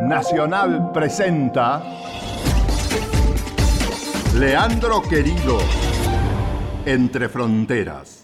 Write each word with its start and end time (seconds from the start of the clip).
Nacional 0.00 0.92
presenta 0.92 1.82
Leandro 4.34 5.02
Querido, 5.02 5.58
Entre 6.84 7.28
Fronteras. 7.28 8.15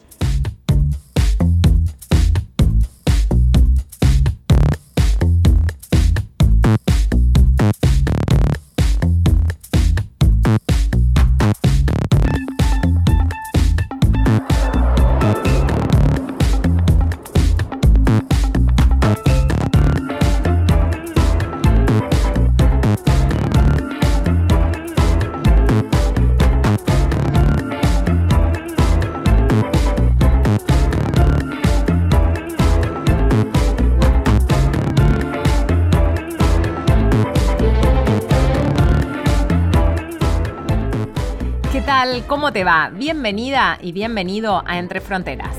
¿Cómo 42.53 42.59
te 42.59 42.65
va? 42.65 42.91
Bienvenida 42.93 43.79
y 43.81 43.93
bienvenido 43.93 44.63
a 44.67 44.79
Entre 44.79 45.01
Fronteras. 45.01 45.57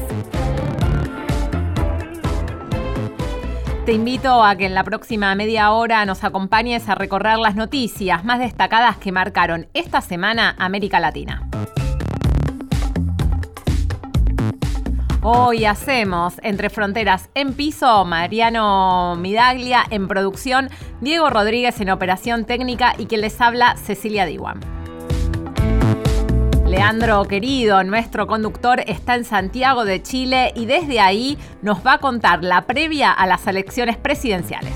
Te 3.87 3.93
invito 3.93 4.43
a 4.43 4.55
que 4.55 4.67
en 4.67 4.75
la 4.75 4.83
próxima 4.83 5.33
media 5.33 5.71
hora 5.71 6.05
nos 6.05 6.23
acompañes 6.23 6.87
a 6.89 6.93
recorrer 6.93 7.39
las 7.39 7.55
noticias 7.55 8.23
más 8.23 8.37
destacadas 8.37 8.97
que 8.97 9.11
marcaron 9.11 9.65
esta 9.73 10.01
semana 10.01 10.55
América 10.59 10.99
Latina. 10.99 11.49
Hoy 15.23 15.65
hacemos 15.65 16.35
Entre 16.43 16.69
Fronteras 16.69 17.27
en 17.33 17.55
piso, 17.55 18.05
Mariano 18.05 19.15
Midaglia 19.15 19.83
en 19.89 20.07
producción, 20.07 20.69
Diego 21.01 21.31
Rodríguez 21.31 21.81
en 21.81 21.89
operación 21.89 22.45
técnica 22.45 22.93
y 22.99 23.07
quien 23.07 23.21
les 23.21 23.41
habla 23.41 23.77
Cecilia 23.77 24.27
Diwan. 24.27 24.72
Leandro 26.73 27.23
querido, 27.25 27.83
nuestro 27.83 28.25
conductor, 28.25 28.79
está 28.87 29.13
en 29.13 29.25
Santiago 29.25 29.85
de 29.85 30.01
Chile 30.01 30.51
y 30.55 30.65
desde 30.65 30.99
ahí 30.99 31.37
nos 31.61 31.85
va 31.85 31.93
a 31.93 31.97
contar 31.99 32.43
la 32.43 32.65
previa 32.65 33.11
a 33.11 33.27
las 33.27 33.45
elecciones 33.45 33.95
presidenciales. 33.95 34.73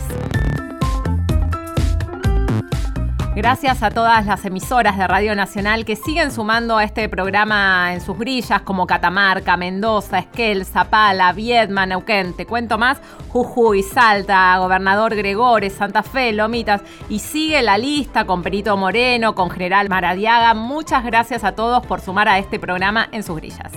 Gracias 3.38 3.84
a 3.84 3.92
todas 3.92 4.26
las 4.26 4.44
emisoras 4.46 4.98
de 4.98 5.06
Radio 5.06 5.36
Nacional 5.36 5.86
que 5.86 5.96
siguen 5.96 6.32
sumando 6.32 6.76
a 6.76 6.84
este 6.84 7.08
programa 7.08 7.94
en 7.94 8.02
sus 8.02 8.18
grillas 8.18 8.64
como 8.64 8.88
Catamarca, 8.88 9.56
Mendoza, 9.58 10.18
Esquel, 10.18 10.66
Zapala, 10.66 11.32
Viedma, 11.34 11.86
Neuquén. 11.86 12.36
Te 12.36 12.48
cuento 12.48 12.80
más, 12.80 12.98
Jujuy, 13.30 13.84
Salta, 13.84 14.58
Gobernador 14.58 15.16
Gregores, 15.16 15.74
Santa 15.74 16.02
Fe, 16.02 16.34
Lomitas. 16.34 16.82
Y 17.10 17.20
sigue 17.20 17.62
la 17.62 17.78
lista 17.78 18.26
con 18.26 18.42
Perito 18.42 18.76
Moreno, 18.76 19.36
con 19.36 19.52
General 19.52 19.88
Maradiaga. 19.88 20.56
Muchas 20.56 21.06
gracias 21.06 21.44
a 21.44 21.52
todos 21.52 21.86
por 21.86 22.02
sumar 22.02 22.28
a 22.28 22.40
este 22.40 22.58
programa 22.58 23.08
en 23.12 23.22
sus 23.22 23.36
grillas. 23.36 23.72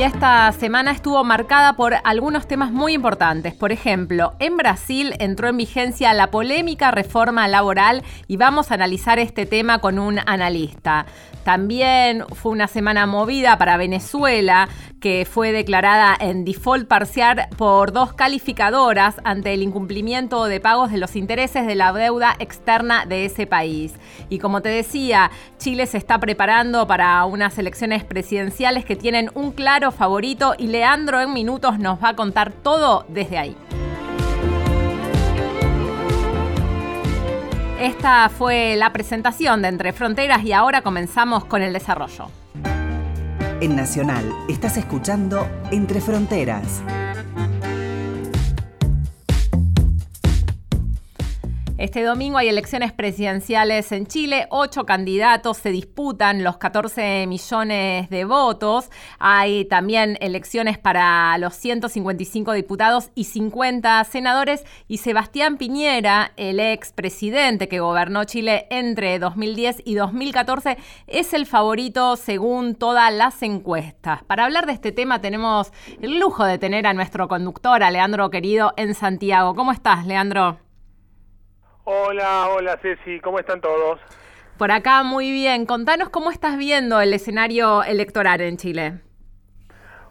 Y 0.00 0.02
esta 0.02 0.50
semana 0.52 0.92
estuvo 0.92 1.22
marcada 1.24 1.74
por 1.74 1.92
algunos 2.04 2.48
temas 2.48 2.72
muy 2.72 2.94
importantes. 2.94 3.52
Por 3.52 3.70
ejemplo, 3.70 4.32
en 4.38 4.56
Brasil 4.56 5.12
entró 5.18 5.48
en 5.48 5.58
vigencia 5.58 6.14
la 6.14 6.30
polémica 6.30 6.90
reforma 6.90 7.46
laboral 7.48 8.02
y 8.26 8.38
vamos 8.38 8.70
a 8.70 8.74
analizar 8.76 9.18
este 9.18 9.44
tema 9.44 9.80
con 9.80 9.98
un 9.98 10.18
analista. 10.24 11.04
También 11.44 12.24
fue 12.34 12.52
una 12.52 12.66
semana 12.66 13.04
movida 13.04 13.58
para 13.58 13.76
Venezuela, 13.76 14.70
que 15.00 15.26
fue 15.28 15.52
declarada 15.52 16.14
en 16.20 16.44
default 16.44 16.86
parcial 16.86 17.48
por 17.56 17.92
dos 17.92 18.12
calificadoras 18.12 19.16
ante 19.24 19.54
el 19.54 19.62
incumplimiento 19.62 20.44
de 20.44 20.60
pagos 20.60 20.92
de 20.92 20.98
los 20.98 21.16
intereses 21.16 21.66
de 21.66 21.74
la 21.74 21.92
deuda 21.92 22.36
externa 22.38 23.06
de 23.06 23.24
ese 23.24 23.46
país. 23.46 23.94
Y 24.28 24.38
como 24.38 24.60
te 24.60 24.68
decía, 24.68 25.30
Chile 25.58 25.86
se 25.86 25.96
está 25.96 26.20
preparando 26.20 26.86
para 26.86 27.24
unas 27.24 27.58
elecciones 27.58 28.04
presidenciales 28.04 28.84
que 28.84 28.96
tienen 28.96 29.30
un 29.34 29.52
claro 29.52 29.89
favorito 29.92 30.54
y 30.58 30.66
Leandro 30.66 31.20
en 31.20 31.32
minutos 31.32 31.78
nos 31.78 32.02
va 32.02 32.10
a 32.10 32.16
contar 32.16 32.52
todo 32.52 33.04
desde 33.08 33.38
ahí. 33.38 33.56
Esta 37.80 38.28
fue 38.28 38.76
la 38.76 38.92
presentación 38.92 39.62
de 39.62 39.68
Entre 39.68 39.94
Fronteras 39.94 40.44
y 40.44 40.52
ahora 40.52 40.82
comenzamos 40.82 41.46
con 41.46 41.62
el 41.62 41.72
desarrollo. 41.72 42.26
En 43.62 43.74
Nacional 43.74 44.24
estás 44.48 44.76
escuchando 44.76 45.48
Entre 45.70 46.00
Fronteras. 46.00 46.82
Este 51.80 52.04
domingo 52.04 52.36
hay 52.36 52.48
elecciones 52.48 52.92
presidenciales 52.92 53.90
en 53.90 54.06
Chile. 54.06 54.46
Ocho 54.50 54.84
candidatos 54.84 55.56
se 55.56 55.70
disputan 55.70 56.44
los 56.44 56.58
14 56.58 57.26
millones 57.26 58.10
de 58.10 58.26
votos. 58.26 58.90
Hay 59.18 59.64
también 59.64 60.18
elecciones 60.20 60.76
para 60.76 61.38
los 61.38 61.54
155 61.54 62.52
diputados 62.52 63.10
y 63.14 63.24
50 63.24 64.04
senadores. 64.04 64.62
Y 64.88 64.98
Sebastián 64.98 65.56
Piñera, 65.56 66.32
el 66.36 66.60
ex 66.60 66.92
presidente 66.92 67.66
que 67.66 67.80
gobernó 67.80 68.24
Chile 68.24 68.66
entre 68.68 69.18
2010 69.18 69.80
y 69.82 69.94
2014, 69.94 70.76
es 71.06 71.32
el 71.32 71.46
favorito 71.46 72.16
según 72.16 72.74
todas 72.74 73.10
las 73.10 73.42
encuestas. 73.42 74.22
Para 74.24 74.44
hablar 74.44 74.66
de 74.66 74.74
este 74.74 74.92
tema 74.92 75.22
tenemos 75.22 75.72
el 76.02 76.18
lujo 76.18 76.44
de 76.44 76.58
tener 76.58 76.86
a 76.86 76.92
nuestro 76.92 77.26
conductor, 77.26 77.82
a 77.82 77.90
Leandro 77.90 78.28
Querido, 78.28 78.74
en 78.76 78.94
Santiago. 78.94 79.54
¿Cómo 79.54 79.72
estás, 79.72 80.04
Leandro? 80.04 80.69
Hola, 81.92 82.46
hola 82.50 82.78
Ceci, 82.80 83.18
¿cómo 83.18 83.40
están 83.40 83.60
todos? 83.60 83.98
Por 84.56 84.70
acá 84.70 85.02
muy 85.02 85.32
bien. 85.32 85.66
Contanos 85.66 86.08
cómo 86.08 86.30
estás 86.30 86.56
viendo 86.56 87.00
el 87.00 87.12
escenario 87.12 87.82
electoral 87.82 88.40
en 88.42 88.58
Chile. 88.58 89.00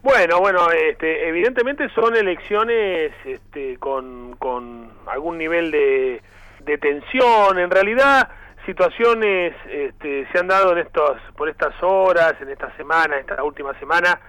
Bueno, 0.02 0.42
bueno, 0.42 0.70
este, 0.72 1.30
evidentemente 1.30 1.88
son 1.96 2.18
elecciones 2.18 3.14
este, 3.24 3.78
con, 3.78 4.36
con 4.36 4.92
algún 5.08 5.38
nivel 5.38 5.72
de, 5.72 6.22
de 6.66 6.78
tensión. 6.80 7.58
En 7.58 7.72
realidad, 7.72 8.28
situaciones 8.66 9.56
este, 9.72 10.28
se 10.34 10.38
han 10.38 10.48
dado 10.48 10.74
en 10.74 10.80
estos, 10.80 11.18
por 11.38 11.48
estas 11.48 11.74
horas, 11.82 12.34
en 12.42 12.50
esta 12.50 12.76
semana, 12.76 13.18
esta 13.20 13.42
última 13.42 13.74
semana, 13.80 14.20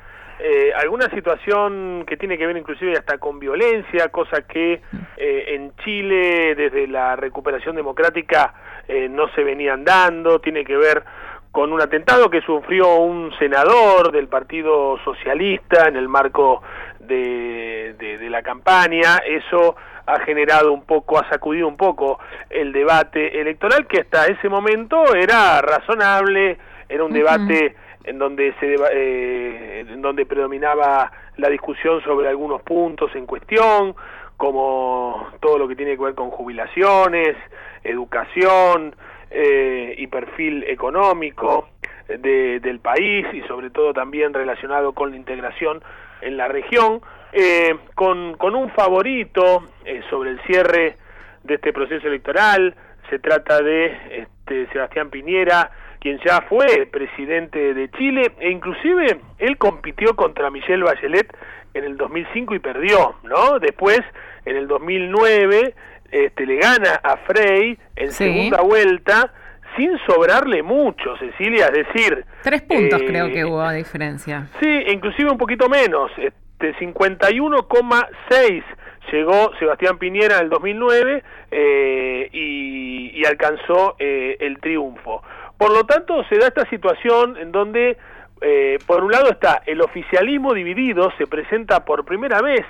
eh, 0.43 0.73
alguna 0.75 1.11
situación 1.11 2.05
que 2.07 2.17
tiene 2.17 2.39
que 2.39 2.47
ver 2.47 2.57
inclusive 2.57 2.97
hasta 2.97 3.19
con 3.19 3.39
violencia, 3.39 4.09
cosa 4.09 4.43
que 4.43 4.81
eh, 5.17 5.45
en 5.49 5.75
Chile 5.85 6.55
desde 6.55 6.87
la 6.87 7.15
recuperación 7.17 7.77
democrática 7.77 8.55
eh, 8.89 9.09
no 9.11 9.29
se 9.35 9.45
venían 9.45 9.85
dando, 9.85 10.41
tiene 10.41 10.65
que 10.65 10.77
ver 10.77 11.05
con 11.53 11.73
un 11.73 11.81
atentado 11.81 12.31
que 12.31 12.41
sufrió 12.43 12.97
un 12.97 13.33
senador 13.39 14.13
del 14.13 14.29
Partido 14.29 14.99
Socialista 15.05 15.89
en 15.89 15.97
el 15.97 16.09
marco 16.09 16.63
de, 17.01 17.95
de 17.99 18.31
la 18.31 18.43
campaña, 18.43 19.19
eso 19.27 19.77
ha 20.07 20.21
generado 20.21 20.73
un 20.73 20.85
poco, 20.85 21.19
ha 21.19 21.29
sacudido 21.29 21.69
un 21.69 21.77
poco 21.77 22.19
el 22.49 22.73
debate 22.73 23.41
electoral 23.41 23.87
que 23.87 24.01
hasta 24.01 24.27
ese 24.27 24.49
momento 24.49 25.15
era 25.15 25.61
razonable, 25.61 26.59
era 26.89 27.05
un 27.05 27.13
debate 27.13 27.77
en 28.11 28.19
donde 28.19 28.53
se 28.59 28.75
eh, 28.93 29.81
en 29.89 30.03
donde 30.03 30.27
predominaba 30.27 31.11
la 31.37 31.49
discusión 31.49 32.03
sobre 32.03 32.29
algunos 32.29 32.61
puntos 32.63 33.15
en 33.15 33.25
cuestión 33.25 33.95
como 34.37 35.29
todo 35.41 35.59
lo 35.59 35.69
que 35.69 35.77
tiene 35.77 35.97
que 35.97 36.03
ver 36.03 36.15
con 36.15 36.31
jubilaciones 36.31 37.37
educación 37.85 38.97
eh, 39.31 39.95
y 39.97 40.07
perfil 40.09 40.65
económico 40.65 41.69
de, 42.09 42.59
del 42.59 42.81
país 42.81 43.27
y 43.33 43.43
sobre 43.43 43.71
todo 43.71 43.93
también 43.95 44.35
relacionado 44.35 44.93
con 44.93 45.11
la 45.11 45.17
integración 45.17 45.81
en 46.21 46.37
la 46.37 46.49
región 46.49 47.01
eh, 47.33 47.77
con, 47.95 48.35
con 48.37 48.57
un 48.57 48.71
favorito 48.71 49.69
eh, 49.85 50.03
sobre 50.11 50.31
el 50.31 50.41
cierre 50.43 50.97
de 51.45 51.55
este 51.55 51.73
proceso 51.73 52.09
electoral. 52.09 52.75
Se 53.09 53.21
trata 53.21 53.63
de 53.63 53.97
este, 54.11 54.67
Sebastián 54.73 55.11
Piñera 55.11 55.71
quien 56.01 56.19
ya 56.25 56.41
fue 56.49 56.87
presidente 56.91 57.75
de 57.75 57.91
Chile 57.93 58.33
e 58.41 58.51
inclusive 58.51 59.21
él 59.39 59.57
compitió 59.59 60.17
contra 60.17 60.51
Michelle 60.51 60.83
Bachelet 60.83 61.33
en 61.75 61.85
el 61.85 61.97
2005 61.97 62.55
y 62.55 62.59
perdió, 62.59 63.17
¿no? 63.23 63.59
Después, 63.59 64.01
en 64.45 64.57
el 64.57 64.67
2009, 64.67 65.75
este, 66.11 66.47
le 66.47 66.57
gana 66.57 67.01
a 67.03 67.17
Frey 67.19 67.79
en 67.97 68.13
segunda 68.13 68.63
vuelta 68.63 69.33
sin 69.77 69.97
sobrarle 70.07 70.63
mucho, 70.63 71.17
Cecilia, 71.19 71.67
es 71.67 71.87
decir... 71.87 72.25
Tres 72.43 72.63
puntos 72.63 73.01
creo 73.07 73.29
que 73.29 73.41
eh, 73.41 73.45
hubo 73.45 73.61
a 73.61 73.73
diferencia. 73.73 74.49
Sí, 74.61 74.69
inclusive 74.89 75.31
un 75.31 75.39
poquito 75.39 75.69
menos. 75.69 76.11
este 76.19 76.75
51,6 76.75 78.65
llegó 79.13 79.53
Sebastián 79.59 79.99
Piñera 79.99 80.39
en 80.39 80.45
el 80.45 80.51
2009 80.51 81.23
eh, 81.51 82.29
y, 82.33 83.11
y, 83.15 83.25
alcanzó 83.25 83.97
eh, 83.99 84.37
el 84.41 84.59
triunfo. 84.59 85.23
Por 85.61 85.73
lo 85.73 85.85
tanto, 85.85 86.25
se 86.31 86.39
da 86.39 86.47
esta 86.47 86.65
situación 86.71 87.37
en 87.37 87.53
donde, 87.53 87.99
eh, 88.41 88.79
por 88.87 89.05
un 89.05 89.13
lado 89.13 89.29
está 89.29 89.61
el 89.67 89.83
oficialismo 89.83 90.55
dividido, 90.55 91.13
se 91.19 91.27
presenta 91.27 91.85
por 91.85 92.07
primera 92.07 92.41
vez 92.41 92.65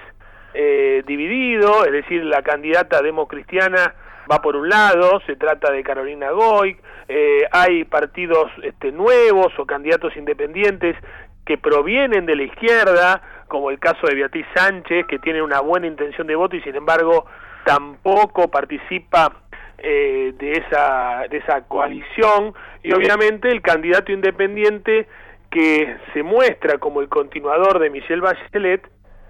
eh, 0.54 1.04
dividido, 1.06 1.84
es 1.84 1.92
decir, 1.92 2.24
la 2.24 2.42
candidata 2.42 3.00
democristiana 3.00 3.94
va 4.28 4.42
por 4.42 4.56
un 4.56 4.68
lado, 4.68 5.20
se 5.24 5.36
trata 5.36 5.70
de 5.70 5.84
Carolina 5.84 6.32
Goy, 6.32 6.76
eh, 7.06 7.44
hay 7.52 7.84
partidos 7.84 8.50
este, 8.64 8.90
nuevos 8.90 9.56
o 9.56 9.66
candidatos 9.66 10.16
independientes 10.16 10.96
que 11.46 11.58
provienen 11.58 12.26
de 12.26 12.34
la 12.34 12.42
izquierda, 12.42 13.22
como 13.46 13.70
el 13.70 13.78
caso 13.78 14.04
de 14.08 14.16
Beatriz 14.16 14.46
Sánchez, 14.52 15.06
que 15.06 15.20
tiene 15.20 15.42
una 15.42 15.60
buena 15.60 15.86
intención 15.86 16.26
de 16.26 16.34
voto 16.34 16.56
y 16.56 16.62
sin 16.62 16.74
embargo 16.74 17.24
tampoco 17.64 18.50
participa 18.50 19.32
eh, 19.82 20.32
de, 20.38 20.52
esa, 20.52 21.24
de 21.30 21.38
esa 21.38 21.62
coalición, 21.62 22.54
y 22.82 22.92
obviamente 22.92 23.50
el 23.50 23.62
candidato 23.62 24.12
independiente 24.12 25.06
que 25.50 25.96
se 26.12 26.22
muestra 26.22 26.78
como 26.78 27.00
el 27.00 27.08
continuador 27.08 27.78
de 27.78 27.90
Michelle 27.90 28.20
Bachelet 28.20 28.82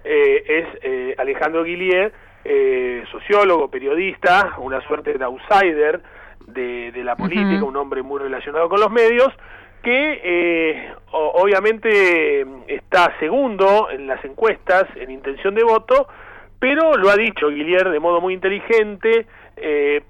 eh, 0.03 0.43
es 0.47 0.67
eh, 0.83 1.15
Alejandro 1.17 1.63
Guillier, 1.63 2.13
eh, 2.43 3.03
sociólogo, 3.11 3.69
periodista, 3.69 4.55
una 4.57 4.81
suerte 4.87 5.13
de 5.13 5.23
outsider 5.23 6.01
de, 6.47 6.91
de 6.91 7.03
la 7.03 7.15
política, 7.15 7.63
un 7.63 7.75
hombre 7.75 8.01
muy 8.01 8.19
relacionado 8.19 8.67
con 8.67 8.79
los 8.79 8.91
medios, 8.91 9.29
que 9.83 10.21
eh, 10.23 10.93
obviamente 11.11 12.45
está 12.67 13.15
segundo 13.19 13.89
en 13.89 14.05
las 14.07 14.23
encuestas 14.23 14.85
en 14.95 15.09
intención 15.11 15.55
de 15.55 15.63
voto, 15.63 16.07
pero 16.59 16.93
lo 16.93 17.09
ha 17.09 17.15
dicho 17.15 17.49
Guillier 17.49 17.89
de 17.89 17.99
modo 17.99 18.21
muy 18.21 18.35
inteligente, 18.35 19.25
eh, 19.57 20.01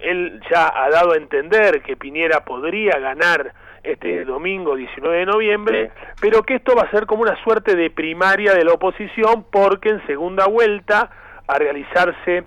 él 0.00 0.40
ya 0.50 0.72
ha 0.74 0.90
dado 0.90 1.12
a 1.12 1.16
entender 1.16 1.82
que 1.82 1.96
Piñera 1.96 2.44
podría 2.44 2.98
ganar 2.98 3.52
este 3.82 4.24
domingo 4.24 4.74
19 4.74 5.18
de 5.18 5.26
noviembre, 5.26 5.90
pero 6.20 6.42
que 6.42 6.56
esto 6.56 6.74
va 6.74 6.82
a 6.82 6.90
ser 6.90 7.06
como 7.06 7.22
una 7.22 7.40
suerte 7.44 7.76
de 7.76 7.90
primaria 7.90 8.52
de 8.52 8.64
la 8.64 8.72
oposición 8.72 9.46
porque 9.50 9.90
en 9.90 10.06
segunda 10.06 10.46
vuelta 10.46 11.10
a 11.46 11.58
realizarse 11.58 12.44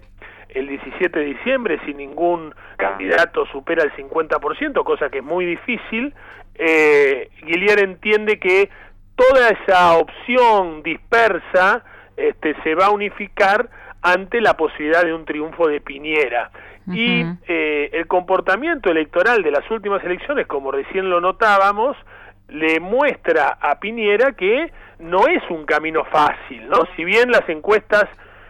el 0.49 0.67
17 0.67 1.19
de 1.19 1.25
diciembre 1.25 1.79
si 1.85 1.93
ningún 1.93 2.53
candidato 2.77 3.45
supera 3.47 3.83
el 3.83 3.93
50%, 3.93 4.83
cosa 4.83 5.09
que 5.09 5.19
es 5.19 5.23
muy 5.23 5.45
difícil, 5.45 6.13
eh, 6.55 7.29
Guillier 7.43 7.79
entiende 7.79 8.37
que 8.39 8.69
toda 9.15 9.49
esa 9.49 9.97
opción 9.97 10.83
dispersa 10.83 11.83
este, 12.17 12.55
se 12.63 12.75
va 12.75 12.87
a 12.87 12.91
unificar 12.91 13.69
ante 14.01 14.41
la 14.41 14.55
posibilidad 14.55 15.03
de 15.03 15.13
un 15.13 15.25
triunfo 15.25 15.67
de 15.67 15.81
Piñera. 15.81 16.51
Y 16.93 17.25
eh, 17.47 17.89
el 17.93 18.07
comportamiento 18.07 18.89
electoral 18.89 19.43
de 19.43 19.51
las 19.51 19.69
últimas 19.69 20.03
elecciones, 20.03 20.47
como 20.47 20.71
recién 20.71 21.09
lo 21.09 21.21
notábamos, 21.21 21.95
le 22.47 22.79
muestra 22.79 23.57
a 23.61 23.79
Piñera 23.79 24.31
que 24.33 24.71
no 24.99 25.27
es 25.27 25.43
un 25.49 25.65
camino 25.65 26.03
fácil, 26.05 26.67
¿no? 26.67 26.77
Si 26.95 27.03
bien 27.03 27.31
las 27.31 27.47
encuestas 27.47 28.05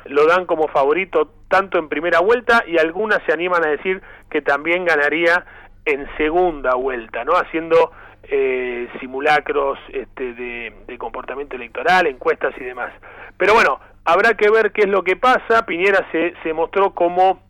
lo 0.05 0.25
dan 0.25 0.45
como 0.45 0.67
favorito 0.67 1.31
tanto 1.47 1.77
en 1.77 1.89
primera 1.89 2.19
vuelta 2.19 2.63
y 2.65 2.77
algunas 2.77 3.21
se 3.25 3.33
animan 3.33 3.65
a 3.65 3.69
decir 3.69 4.01
que 4.29 4.41
también 4.41 4.85
ganaría 4.85 5.45
en 5.85 6.07
segunda 6.17 6.75
vuelta, 6.75 7.23
¿no? 7.25 7.33
Haciendo 7.33 7.91
eh, 8.23 8.87
simulacros 8.99 9.79
este, 9.91 10.33
de, 10.33 10.73
de 10.87 10.97
comportamiento 10.97 11.55
electoral, 11.55 12.07
encuestas 12.07 12.53
y 12.59 12.63
demás. 12.63 12.91
Pero 13.37 13.53
bueno, 13.53 13.79
habrá 14.05 14.35
que 14.35 14.49
ver 14.49 14.71
qué 14.71 14.81
es 14.81 14.89
lo 14.89 15.03
que 15.03 15.15
pasa. 15.15 15.65
Piñera 15.65 16.05
se, 16.11 16.33
se 16.43 16.53
mostró 16.53 16.93
como 16.93 17.41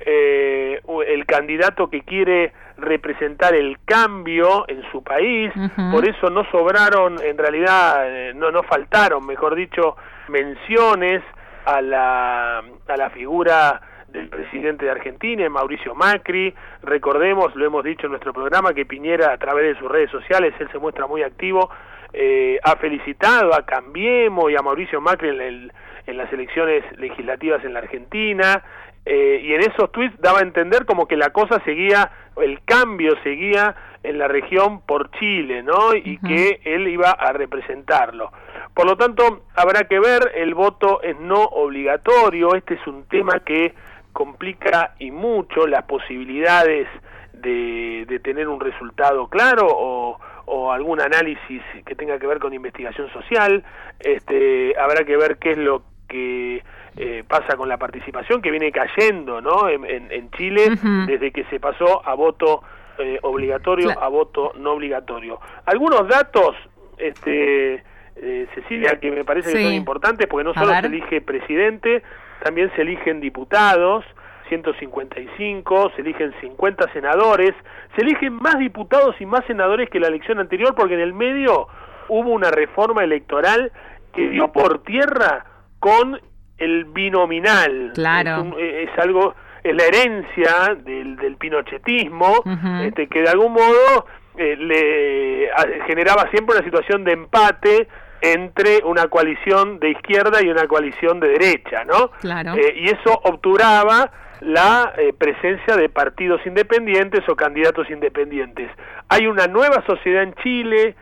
eh, 0.00 0.80
el 1.06 1.26
candidato 1.26 1.88
que 1.88 2.02
quiere 2.02 2.52
representar 2.76 3.54
el 3.54 3.78
cambio 3.84 4.64
en 4.68 4.82
su 4.90 5.02
país, 5.02 5.50
por 5.90 6.06
eso 6.06 6.28
no 6.28 6.44
sobraron, 6.50 7.18
en 7.22 7.38
realidad 7.38 8.04
eh, 8.06 8.32
no, 8.34 8.50
no 8.50 8.62
faltaron, 8.62 9.24
mejor 9.26 9.54
dicho, 9.54 9.96
menciones 10.28 11.22
a 11.64 11.80
la, 11.80 12.58
a 12.58 12.96
la 12.96 13.10
figura 13.10 13.80
del 14.08 14.28
presidente 14.28 14.84
de 14.84 14.90
Argentina, 14.90 15.48
Mauricio 15.48 15.94
Macri. 15.94 16.54
Recordemos, 16.82 17.54
lo 17.56 17.66
hemos 17.66 17.84
dicho 17.84 18.06
en 18.06 18.12
nuestro 18.12 18.32
programa, 18.32 18.72
que 18.72 18.86
Piñera 18.86 19.32
a 19.32 19.38
través 19.38 19.74
de 19.74 19.80
sus 19.80 19.90
redes 19.90 20.10
sociales, 20.10 20.54
él 20.58 20.68
se 20.70 20.78
muestra 20.78 21.06
muy 21.06 21.22
activo, 21.22 21.70
eh, 22.12 22.58
ha 22.62 22.76
felicitado 22.76 23.54
a 23.54 23.64
Cambiemos 23.64 24.50
y 24.50 24.56
a 24.56 24.62
Mauricio 24.62 25.00
Macri 25.00 25.30
en, 25.30 25.40
el, 25.40 25.72
en 26.06 26.16
las 26.16 26.32
elecciones 26.32 26.84
legislativas 26.98 27.64
en 27.64 27.72
la 27.72 27.80
Argentina, 27.80 28.62
eh, 29.04 29.40
y 29.44 29.54
en 29.54 29.60
esos 29.60 29.92
tweets 29.92 30.20
daba 30.20 30.40
a 30.40 30.42
entender 30.42 30.84
como 30.84 31.06
que 31.06 31.16
la 31.16 31.30
cosa 31.30 31.62
seguía, 31.64 32.10
el 32.36 32.60
cambio 32.64 33.14
seguía 33.22 33.76
en 34.02 34.18
la 34.18 34.26
región 34.26 34.80
por 34.80 35.10
Chile, 35.12 35.62
¿no? 35.62 35.94
Y 35.94 36.18
que 36.18 36.60
él 36.64 36.88
iba 36.88 37.10
a 37.10 37.32
representarlo. 37.32 38.32
Por 38.74 38.86
lo 38.86 38.96
tanto, 38.96 39.44
habrá 39.54 39.84
que 39.84 40.00
ver, 40.00 40.32
el 40.34 40.54
voto 40.54 41.02
es 41.02 41.18
no 41.20 41.42
obligatorio, 41.42 42.54
este 42.54 42.74
es 42.74 42.86
un 42.86 43.04
tema 43.04 43.40
que 43.40 43.74
complica 44.12 44.94
y 44.98 45.10
mucho 45.10 45.66
las 45.66 45.84
posibilidades 45.84 46.88
de, 47.32 48.06
de 48.08 48.18
tener 48.20 48.48
un 48.48 48.60
resultado 48.60 49.28
claro 49.28 49.68
o, 49.68 50.18
o 50.46 50.72
algún 50.72 51.00
análisis 51.00 51.62
que 51.84 51.94
tenga 51.94 52.18
que 52.18 52.26
ver 52.26 52.38
con 52.38 52.54
investigación 52.54 53.12
social, 53.12 53.62
este, 54.00 54.74
habrá 54.78 55.04
que 55.04 55.16
ver 55.16 55.38
qué 55.38 55.52
es 55.52 55.58
lo 55.58 55.82
que 56.08 56.62
eh, 56.96 57.24
pasa 57.26 57.56
con 57.56 57.68
la 57.68 57.76
participación 57.76 58.40
que 58.40 58.50
viene 58.50 58.72
cayendo 58.72 59.40
¿no? 59.40 59.68
en, 59.68 59.84
en, 59.84 60.30
Chile 60.30 60.70
desde 61.06 61.30
que 61.30 61.44
se 61.44 61.60
pasó 61.60 62.06
a 62.06 62.14
voto 62.14 62.62
eh, 62.98 63.18
obligatorio 63.22 63.90
a 64.00 64.08
voto 64.08 64.52
no 64.56 64.72
obligatorio. 64.72 65.38
Algunos 65.66 66.08
datos, 66.08 66.56
este, 66.96 67.82
eh, 68.16 68.46
Cecilia, 68.54 68.98
que 68.98 69.10
me 69.10 69.24
parece 69.24 69.52
que 69.52 69.62
son 69.62 69.72
importantes 69.74 70.26
porque 70.26 70.44
no 70.44 70.54
solo 70.54 70.72
se 70.80 70.86
elige 70.86 71.20
presidente, 71.20 72.02
también 72.42 72.70
se 72.74 72.82
eligen 72.82 73.20
diputados, 73.20 74.04
155, 74.48 75.92
se 75.94 76.00
eligen 76.00 76.32
50 76.40 76.92
senadores, 76.92 77.54
se 77.94 78.02
eligen 78.02 78.32
más 78.34 78.58
diputados 78.58 79.20
y 79.20 79.26
más 79.26 79.44
senadores 79.46 79.90
que 79.90 80.00
la 80.00 80.08
elección 80.08 80.38
anterior 80.38 80.74
porque 80.74 80.94
en 80.94 81.00
el 81.00 81.12
medio 81.12 81.68
hubo 82.08 82.30
una 82.30 82.50
reforma 82.50 83.04
electoral 83.04 83.72
que 84.14 84.30
dio 84.30 84.52
por 84.52 84.82
tierra 84.84 85.44
con 85.78 86.20
el 86.58 86.84
binominal. 86.86 87.92
Claro. 87.94 88.56
Es, 88.58 88.90
algo, 88.98 89.34
es 89.62 89.74
la 89.74 89.84
herencia 89.84 90.74
del, 90.84 91.16
del 91.16 91.36
pinochetismo, 91.36 92.42
este, 92.82 93.08
que 93.08 93.22
de 93.22 93.28
algún 93.28 93.52
modo 93.52 94.06
eh, 94.38 94.56
le 94.56 95.84
generaba 95.86 96.28
siempre 96.30 96.56
una 96.56 96.64
situación 96.64 97.04
de 97.04 97.12
empate 97.12 97.88
entre 98.20 98.82
una 98.84 99.08
coalición 99.08 99.78
de 99.78 99.90
izquierda 99.90 100.42
y 100.42 100.48
una 100.48 100.66
coalición 100.66 101.20
de 101.20 101.28
derecha, 101.28 101.84
¿no? 101.84 102.10
Claro. 102.20 102.54
Eh, 102.54 102.74
y 102.76 102.86
eso 102.88 103.18
obturaba 103.24 104.10
la 104.40 104.92
eh, 104.98 105.14
presencia 105.16 105.76
de 105.76 105.88
partidos 105.88 106.40
independientes 106.46 107.26
o 107.28 107.36
candidatos 107.36 107.88
independientes. 107.90 108.70
Hay 109.08 109.26
una 109.26 109.46
nueva 109.46 109.82
sociedad 109.86 110.22
en 110.22 110.34
Chile, 110.34 110.96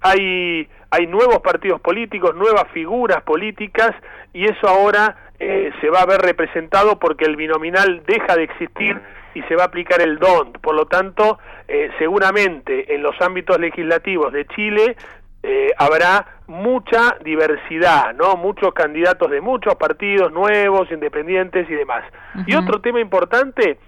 hay 0.00 0.66
hay 0.90 1.06
nuevos 1.06 1.38
partidos 1.38 1.80
políticos, 1.80 2.34
nuevas 2.34 2.66
figuras 2.72 3.22
políticas 3.22 3.92
y 4.32 4.44
eso 4.44 4.68
ahora 4.68 5.16
eh, 5.38 5.70
se 5.80 5.88
va 5.88 6.00
a 6.00 6.06
ver 6.06 6.20
representado 6.20 6.98
porque 6.98 7.24
el 7.24 7.36
binominal 7.36 8.02
deja 8.06 8.36
de 8.36 8.44
existir 8.44 9.00
y 9.34 9.42
se 9.42 9.54
va 9.54 9.64
a 9.64 9.66
aplicar 9.66 10.00
el 10.02 10.18
DONT. 10.18 10.58
Por 10.58 10.74
lo 10.74 10.86
tanto, 10.86 11.38
eh, 11.68 11.90
seguramente 11.98 12.94
en 12.94 13.02
los 13.02 13.18
ámbitos 13.20 13.58
legislativos 13.58 14.32
de 14.32 14.46
Chile 14.46 14.96
eh, 15.42 15.70
habrá 15.78 16.26
mucha 16.48 17.16
diversidad, 17.24 18.12
¿no? 18.14 18.36
Muchos 18.36 18.74
candidatos 18.74 19.30
de 19.30 19.40
muchos 19.40 19.76
partidos 19.76 20.32
nuevos, 20.32 20.90
independientes 20.90 21.70
y 21.70 21.74
demás. 21.74 22.04
Y 22.46 22.54
otro 22.54 22.80
tema 22.80 23.00
importante, 23.00 23.78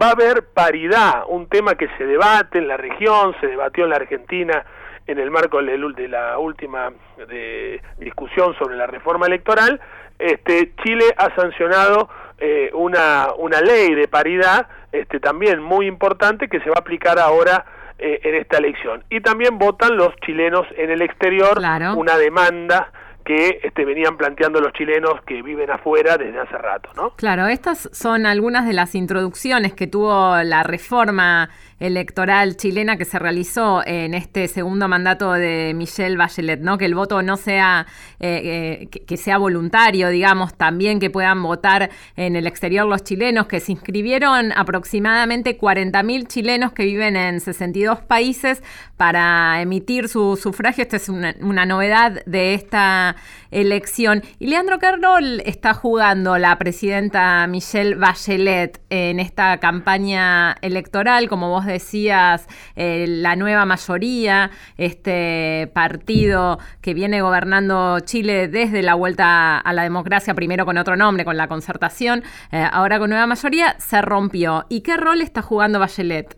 va 0.00 0.08
a 0.08 0.12
haber 0.12 0.44
paridad, 0.52 1.24
un 1.28 1.48
tema 1.48 1.74
que 1.74 1.88
se 1.96 2.04
debate 2.04 2.58
en 2.58 2.68
la 2.68 2.76
región, 2.76 3.34
se 3.40 3.46
debatió 3.46 3.84
en 3.84 3.90
la 3.90 3.96
Argentina 3.96 4.64
en 5.06 5.18
el 5.18 5.30
marco 5.30 5.62
de 5.62 6.08
la 6.08 6.38
última 6.38 6.90
de 7.28 7.80
discusión 7.98 8.54
sobre 8.58 8.76
la 8.76 8.86
reforma 8.86 9.26
electoral, 9.26 9.80
este, 10.18 10.72
Chile 10.82 11.04
ha 11.16 11.34
sancionado 11.34 12.08
eh, 12.38 12.70
una, 12.74 13.28
una 13.38 13.60
ley 13.60 13.94
de 13.94 14.08
paridad 14.08 14.66
este, 14.92 15.20
también 15.20 15.62
muy 15.62 15.86
importante 15.86 16.48
que 16.48 16.60
se 16.60 16.70
va 16.70 16.76
a 16.76 16.80
aplicar 16.80 17.18
ahora 17.18 17.64
eh, 17.98 18.20
en 18.24 18.34
esta 18.34 18.58
elección. 18.58 19.04
Y 19.10 19.20
también 19.20 19.58
votan 19.58 19.96
los 19.96 20.14
chilenos 20.24 20.66
en 20.76 20.90
el 20.90 21.02
exterior 21.02 21.58
una 21.96 22.16
demanda 22.16 22.90
que 23.26 23.58
este, 23.64 23.84
venían 23.84 24.16
planteando 24.16 24.60
los 24.60 24.72
chilenos 24.72 25.20
que 25.26 25.42
viven 25.42 25.68
afuera 25.70 26.16
desde 26.16 26.38
hace 26.38 26.56
rato, 26.56 26.90
¿no? 26.96 27.10
Claro, 27.16 27.48
estas 27.48 27.90
son 27.92 28.24
algunas 28.24 28.66
de 28.66 28.72
las 28.72 28.94
introducciones 28.94 29.74
que 29.74 29.88
tuvo 29.88 30.36
la 30.44 30.62
reforma 30.62 31.50
electoral 31.78 32.56
chilena 32.56 32.96
que 32.96 33.04
se 33.04 33.18
realizó 33.18 33.82
en 33.86 34.14
este 34.14 34.48
segundo 34.48 34.88
mandato 34.88 35.32
de 35.32 35.72
Michelle 35.74 36.16
Bachelet, 36.16 36.60
¿no? 36.60 36.78
Que 36.78 36.86
el 36.86 36.94
voto 36.94 37.22
no 37.22 37.36
sea, 37.36 37.86
eh, 38.18 38.88
eh, 38.92 39.04
que, 39.06 39.16
sea 39.16 39.36
voluntario, 39.38 40.08
digamos, 40.08 40.54
también 40.54 41.00
que 41.00 41.10
puedan 41.10 41.42
votar 41.42 41.90
en 42.16 42.36
el 42.36 42.46
exterior 42.46 42.86
los 42.86 43.04
chilenos, 43.04 43.46
que 43.46 43.60
se 43.60 43.72
inscribieron 43.72 44.52
aproximadamente 44.52 45.58
40.000 45.58 46.26
chilenos 46.26 46.72
que 46.72 46.84
viven 46.84 47.16
en 47.16 47.40
62 47.40 48.00
países 48.00 48.62
para 48.96 49.60
emitir 49.60 50.08
su 50.08 50.36
sufragio. 50.36 50.82
Esta 50.82 50.96
es 50.96 51.08
una, 51.08 51.34
una 51.40 51.66
novedad 51.66 52.24
de 52.24 52.54
esta 52.54 53.16
elección. 53.50 54.22
Y 54.38 54.46
Leandro, 54.46 54.78
¿qué 54.78 54.92
rol 54.92 55.42
está 55.44 55.74
jugando 55.74 56.38
la 56.38 56.56
presidenta 56.58 57.46
Michelle 57.46 57.94
Bachelet 57.96 58.80
en 58.88 59.20
esta 59.20 59.58
campaña 59.58 60.56
electoral? 60.62 61.28
Como 61.28 61.50
vos 61.50 61.65
decías, 61.66 62.46
eh, 62.76 63.06
la 63.08 63.36
nueva 63.36 63.64
mayoría, 63.64 64.50
este 64.76 65.70
partido 65.74 66.58
que 66.80 66.94
viene 66.94 67.20
gobernando 67.20 68.00
Chile 68.00 68.48
desde 68.48 68.82
la 68.82 68.94
vuelta 68.94 69.58
a 69.58 69.72
la 69.72 69.82
democracia, 69.82 70.34
primero 70.34 70.64
con 70.64 70.78
otro 70.78 70.96
nombre, 70.96 71.24
con 71.24 71.36
la 71.36 71.48
concertación, 71.48 72.22
eh, 72.52 72.66
ahora 72.70 72.98
con 72.98 73.10
nueva 73.10 73.26
mayoría, 73.26 73.74
se 73.78 74.00
rompió. 74.02 74.64
¿Y 74.68 74.82
qué 74.82 74.96
rol 74.96 75.20
está 75.20 75.42
jugando 75.42 75.78
Bachelet? 75.78 76.36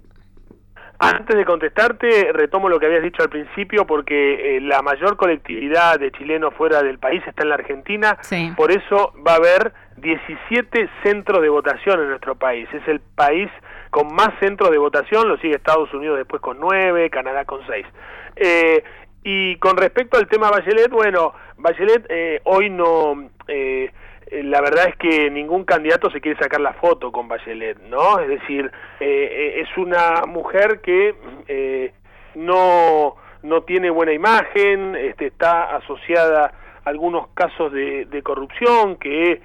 Antes 1.00 1.36
de 1.36 1.44
contestarte, 1.44 2.32
retomo 2.32 2.68
lo 2.68 2.80
que 2.80 2.86
habías 2.86 3.04
dicho 3.04 3.22
al 3.22 3.28
principio, 3.28 3.86
porque 3.86 4.56
eh, 4.56 4.60
la 4.60 4.82
mayor 4.82 5.16
colectividad 5.16 6.00
de 6.00 6.10
chilenos 6.10 6.52
fuera 6.54 6.82
del 6.82 6.98
país 6.98 7.22
está 7.24 7.44
en 7.44 7.50
la 7.50 7.54
Argentina, 7.54 8.18
por 8.56 8.72
eso 8.72 9.12
va 9.24 9.34
a 9.34 9.36
haber 9.36 9.72
17 9.98 10.90
centros 11.04 11.40
de 11.40 11.48
votación 11.48 12.00
en 12.00 12.08
nuestro 12.08 12.34
país. 12.34 12.68
Es 12.72 12.86
el 12.88 12.98
país 12.98 13.48
con 13.90 14.14
más 14.14 14.30
centros 14.40 14.70
de 14.70 14.78
votación, 14.78 15.28
lo 15.28 15.36
sigue 15.38 15.56
Estados 15.56 15.92
Unidos 15.94 16.18
después 16.18 16.42
con 16.42 16.58
9, 16.60 17.10
Canadá 17.10 17.44
con 17.44 17.66
6. 17.66 17.86
Eh, 18.36 18.84
y 19.24 19.56
con 19.56 19.76
respecto 19.76 20.16
al 20.18 20.28
tema 20.28 20.50
Bachelet, 20.50 20.90
bueno, 20.90 21.34
Bachelet 21.56 22.06
eh, 22.08 22.40
hoy 22.44 22.70
no... 22.70 23.30
Eh, 23.46 23.90
eh, 24.30 24.42
la 24.42 24.60
verdad 24.60 24.88
es 24.88 24.96
que 24.96 25.30
ningún 25.30 25.64
candidato 25.64 26.10
se 26.10 26.20
quiere 26.20 26.38
sacar 26.38 26.60
la 26.60 26.74
foto 26.74 27.10
con 27.12 27.28
Bachelet, 27.28 27.78
¿no? 27.84 28.18
Es 28.20 28.28
decir, 28.28 28.70
eh, 29.00 29.06
eh, 29.06 29.60
es 29.60 29.76
una 29.76 30.26
mujer 30.26 30.80
que 30.80 31.14
no, 32.34 33.16
no 33.42 33.62
tiene 33.62 33.90
buena 33.90 34.12
imagen, 34.12 34.94
este, 34.96 35.26
está 35.26 35.76
asociada 35.76 36.52
a 36.84 36.88
algunos 36.88 37.28
casos 37.28 37.72
de, 37.72 38.04
de 38.04 38.22
corrupción 38.22 38.96
que, 38.96 39.40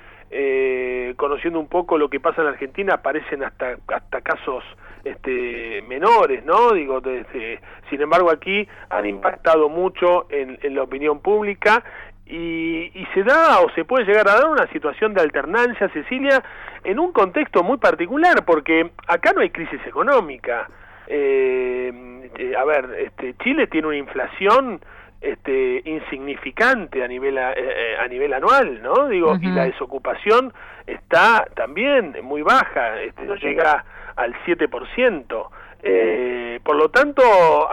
conociendo 1.15 1.59
un 1.59 1.67
poco 1.67 1.97
lo 1.97 2.09
que 2.09 2.19
pasa 2.19 2.41
en 2.41 2.47
Argentina, 2.47 2.95
aparecen 2.95 3.43
hasta, 3.43 3.77
hasta 3.87 4.21
casos 4.21 4.63
este, 5.03 5.83
menores, 5.87 6.43
¿no? 6.45 6.71
Digo, 6.71 7.01
desde, 7.01 7.59
sin 7.89 8.01
embargo 8.01 8.31
aquí 8.31 8.67
han 8.89 9.05
impactado 9.05 9.69
mucho 9.69 10.27
en, 10.29 10.57
en 10.61 10.75
la 10.75 10.83
opinión 10.83 11.19
pública 11.19 11.83
y, 12.25 12.89
y, 12.93 13.05
se 13.13 13.23
da 13.23 13.59
o 13.59 13.69
se 13.71 13.83
puede 13.83 14.05
llegar 14.05 14.27
a 14.29 14.35
dar 14.35 14.47
una 14.47 14.67
situación 14.67 15.13
de 15.13 15.21
alternancia, 15.21 15.89
Cecilia, 15.89 16.41
en 16.83 16.97
un 16.97 17.11
contexto 17.11 17.63
muy 17.63 17.77
particular, 17.77 18.45
porque 18.45 18.91
acá 19.07 19.33
no 19.33 19.41
hay 19.41 19.49
crisis 19.49 19.79
económica. 19.85 20.69
Eh, 21.07 22.31
eh 22.37 22.55
a 22.57 22.63
ver, 22.63 22.89
este, 22.97 23.35
Chile 23.43 23.67
tiene 23.67 23.87
una 23.87 23.97
inflación 23.97 24.79
este, 25.24 25.82
insignificante 25.86 27.01
a 27.01 27.08
nivel 27.08 27.38
a, 27.38 27.53
eh, 27.53 27.96
a 27.98 28.08
nivel 28.10 28.34
anual, 28.34 28.82
¿no? 28.82 29.08
Digo, 29.08 29.38
y 29.42 29.48
la 29.48 29.63
desocupación 29.63 30.53
está 30.86 31.48
también 31.56 32.18
muy 32.24 32.42
baja, 32.42 33.01
este, 33.01 33.24
no 33.24 33.36
llega 33.36 33.86
al 34.18 34.34
7%. 34.46 35.50
Eh, 35.82 36.60
por 36.63 36.75
lo 36.75 36.89
tanto, 36.89 37.24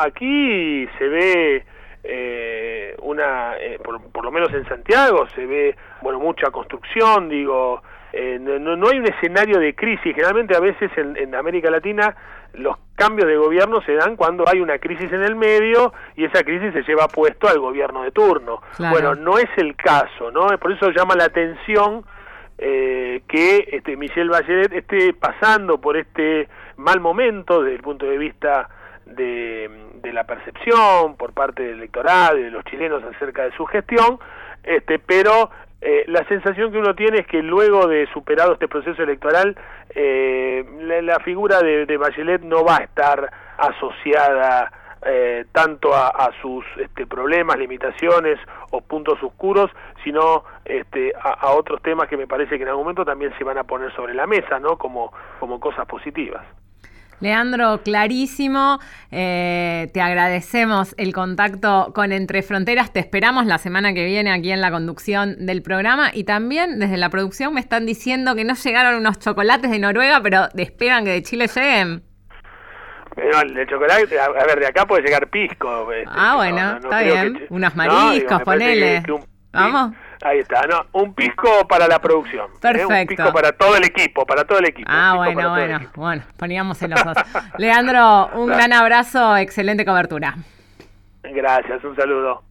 aquí 0.01 0.89
se 0.97 1.09
ve 1.09 1.65
eh, 2.05 2.95
una, 3.03 3.57
eh, 3.59 3.79
por, 3.83 4.01
por, 4.11 4.25
lo 4.25 4.31
menos 4.31 4.53
en 4.55 4.67
Santiago 4.67 5.27
se 5.35 5.45
ve, 5.45 5.77
bueno, 6.03 6.21
mucha 6.21 6.51
construcción, 6.51 7.29
digo, 7.29 7.83
eh, 8.13 8.39
no, 8.41 8.77
no, 8.77 8.89
hay 8.89 8.99
un 8.99 9.07
escenario 9.07 9.59
de 9.59 9.75
crisis, 9.75 10.15
generalmente 10.15 10.57
a 10.57 10.61
veces 10.61 10.91
en, 10.97 11.17
en, 11.17 11.35
América 11.35 11.71
Latina 11.71 12.15
los 12.55 12.77
cambios 12.95 13.29
de 13.29 13.37
gobierno 13.37 13.81
se 13.83 13.95
dan 13.95 14.17
cuando 14.17 14.45
hay 14.47 14.61
una 14.61 14.79
crisis 14.79 15.11
en 15.13 15.23
el 15.23 15.35
medio 15.35 15.93
y 16.17 16.25
esa 16.25 16.43
crisis 16.43 16.73
se 16.73 16.83
lleva 16.83 17.09
puesto 17.09 17.49
al 17.49 17.59
gobierno 17.59 18.03
de 18.03 18.11
turno. 18.11 18.61
Bueno, 18.79 19.15
no 19.15 19.39
es 19.39 19.49
el 19.57 19.75
caso, 19.77 20.31
¿no? 20.31 20.47
Por 20.59 20.73
eso 20.73 20.91
llama 20.91 21.15
la 21.15 21.25
atención 21.25 22.05
eh, 22.59 23.23
que 23.27 23.69
este, 23.73 23.97
Michelle 23.97 24.29
Bachelet 24.29 24.73
esté 24.73 25.15
pasando 25.15 25.81
por 25.81 25.97
este 25.97 26.49
mal 26.77 27.01
momento 27.01 27.63
desde 27.63 27.77
el 27.77 27.83
punto 27.83 28.07
de 28.07 28.19
vista 28.19 28.69
de, 29.07 29.71
de 29.95 30.13
la 30.13 30.25
percepción 30.25 31.17
por 31.17 31.33
parte 31.33 31.63
del 31.63 31.79
electorado 31.79 32.39
y 32.39 32.43
de 32.43 32.51
los 32.51 32.65
chilenos 32.65 33.03
acerca 33.03 33.45
de 33.45 33.53
su 33.53 33.65
gestión, 33.65 34.19
este, 34.63 34.99
pero 34.99 35.51
eh, 35.81 36.05
la 36.09 36.25
sensación 36.29 36.71
que 36.71 36.79
uno 36.79 36.95
tiene 36.95 37.21
es 37.21 37.27
que 37.27 37.43
luego 37.43 37.87
de 37.87 38.07
superado 38.13 38.53
este 38.53 38.69
proceso 38.69 39.03
electoral, 39.03 39.57
eh, 39.95 40.65
la, 41.03 41.19
figura 41.21 41.61
de, 41.61 41.87
de, 41.87 41.97
Bachelet 41.97 42.43
no 42.43 42.65
va 42.65 42.77
a 42.77 42.85
estar 42.85 43.31
asociada 43.57 44.71
eh, 45.07 45.47
tanto 45.53 45.95
a, 45.95 46.31
sus 46.43 46.65
este, 46.77 47.07
problemas, 47.07 47.57
limitaciones 47.57 48.39
o 48.71 48.83
puntos 48.83 49.23
oscuros, 49.23 49.71
sino 50.05 50.45
este, 50.67 51.13
a, 51.19 51.31
a, 51.31 51.53
otros 51.53 51.81
temas 51.81 52.09
que 52.09 52.19
me 52.19 52.27
parece 52.27 52.59
que 52.59 52.63
en 52.65 52.69
algún 52.69 52.85
momento 52.85 53.07
también 53.07 53.33
se 53.39 53.45
van 53.45 53.57
a 53.57 53.65
poner 53.65 53.91
sobre 53.95 54.13
la 54.13 54.27
mesa, 54.27 54.59
¿no? 54.59 54.77
Como, 54.77 55.13
como 55.39 55.59
cosas 55.59 55.87
positivas. 55.87 56.45
Leandro, 57.21 57.83
clarísimo. 57.83 58.79
Eh, 59.11 59.91
te 59.93 60.01
agradecemos 60.01 60.95
el 60.99 61.13
contacto 61.13 61.93
con 61.95 62.13
Entre 62.13 62.43
Fronteras. 62.43 62.93
Te 62.93 63.01
esperamos 63.01 63.47
la 63.47 63.59
semana 63.59 63.93
que 63.93 64.05
viene 64.05 64.31
aquí 64.31 64.51
en 64.51 64.61
la 64.61 64.71
conducción 64.71 65.47
del 65.47 65.63
programa. 65.63 66.11
Y 66.13 66.25
también 66.25 66.79
desde 66.79 66.97
la 66.97 67.11
producción 67.11 67.55
me 67.55 67.61
están 67.61 67.87
diciendo 67.87 68.35
que 68.35 68.45
no 68.45 68.55
llegaron 68.55 68.97
unos 68.97 69.19
chocolates 69.19 69.71
de 69.71 69.79
Noruega, 69.79 70.21
pero 70.23 70.49
esperan 70.57 71.05
que 71.05 71.11
de 71.11 71.23
Chile 71.23 71.47
lleguen. 71.47 72.03
el 73.17 73.67
chocolate, 73.69 74.19
a 74.19 74.47
ver, 74.47 74.61
de 74.61 74.67
acá 74.67 74.87
puede 74.87 75.03
llegar 75.03 75.29
pisco. 75.29 75.93
Este, 75.93 76.11
ah, 76.15 76.37
bueno, 76.37 76.57
no, 76.57 76.73
no 76.73 76.79
está 76.79 77.01
bien. 77.03 77.35
Que, 77.35 77.47
Unos 77.51 77.77
mariscos, 77.77 78.39
no, 78.39 78.45
ponele. 78.45 79.03
Que 79.05 79.13
un, 79.13 79.25
Vamos. 79.53 79.97
Ahí 80.23 80.41
está, 80.41 80.67
no, 80.67 80.85
un 80.93 81.15
pisco 81.15 81.67
para 81.67 81.89
la 81.89 81.99
producción. 81.99 82.51
Perfecto. 82.61 82.93
¿eh? 82.93 83.01
Un 83.01 83.07
pisco 83.07 83.33
para 83.33 83.53
todo 83.53 83.77
el 83.77 83.85
equipo, 83.85 84.27
para 84.27 84.45
todo 84.45 84.59
el 84.59 84.67
equipo. 84.67 84.89
Ah, 84.93 85.15
bueno, 85.17 85.51
bueno, 85.51 85.81
bueno, 85.95 86.23
poníamos 86.37 86.83
en 86.83 86.91
los 86.91 87.03
dos. 87.03 87.17
Leandro, 87.59 88.29
un 88.35 88.49
gran 88.49 88.73
abrazo, 88.73 89.37
excelente 89.37 89.85
cobertura. 89.85 90.37
Gracias, 91.23 91.83
un 91.85 91.97
saludo. 91.97 92.43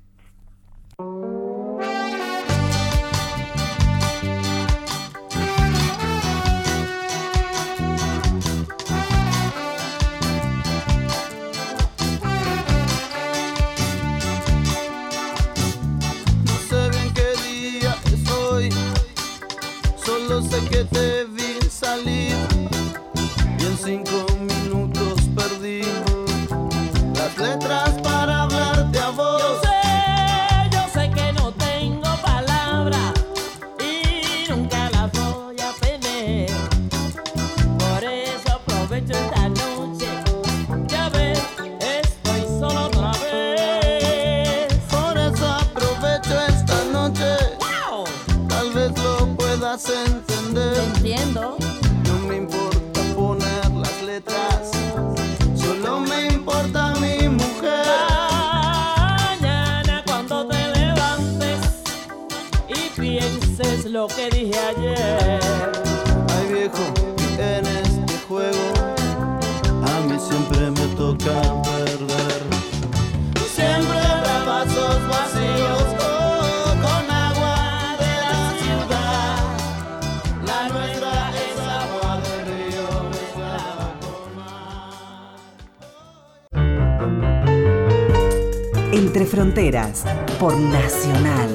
Entre 89.09 89.25
Fronteras, 89.25 90.05
por 90.39 90.55
Nacional. 90.55 91.49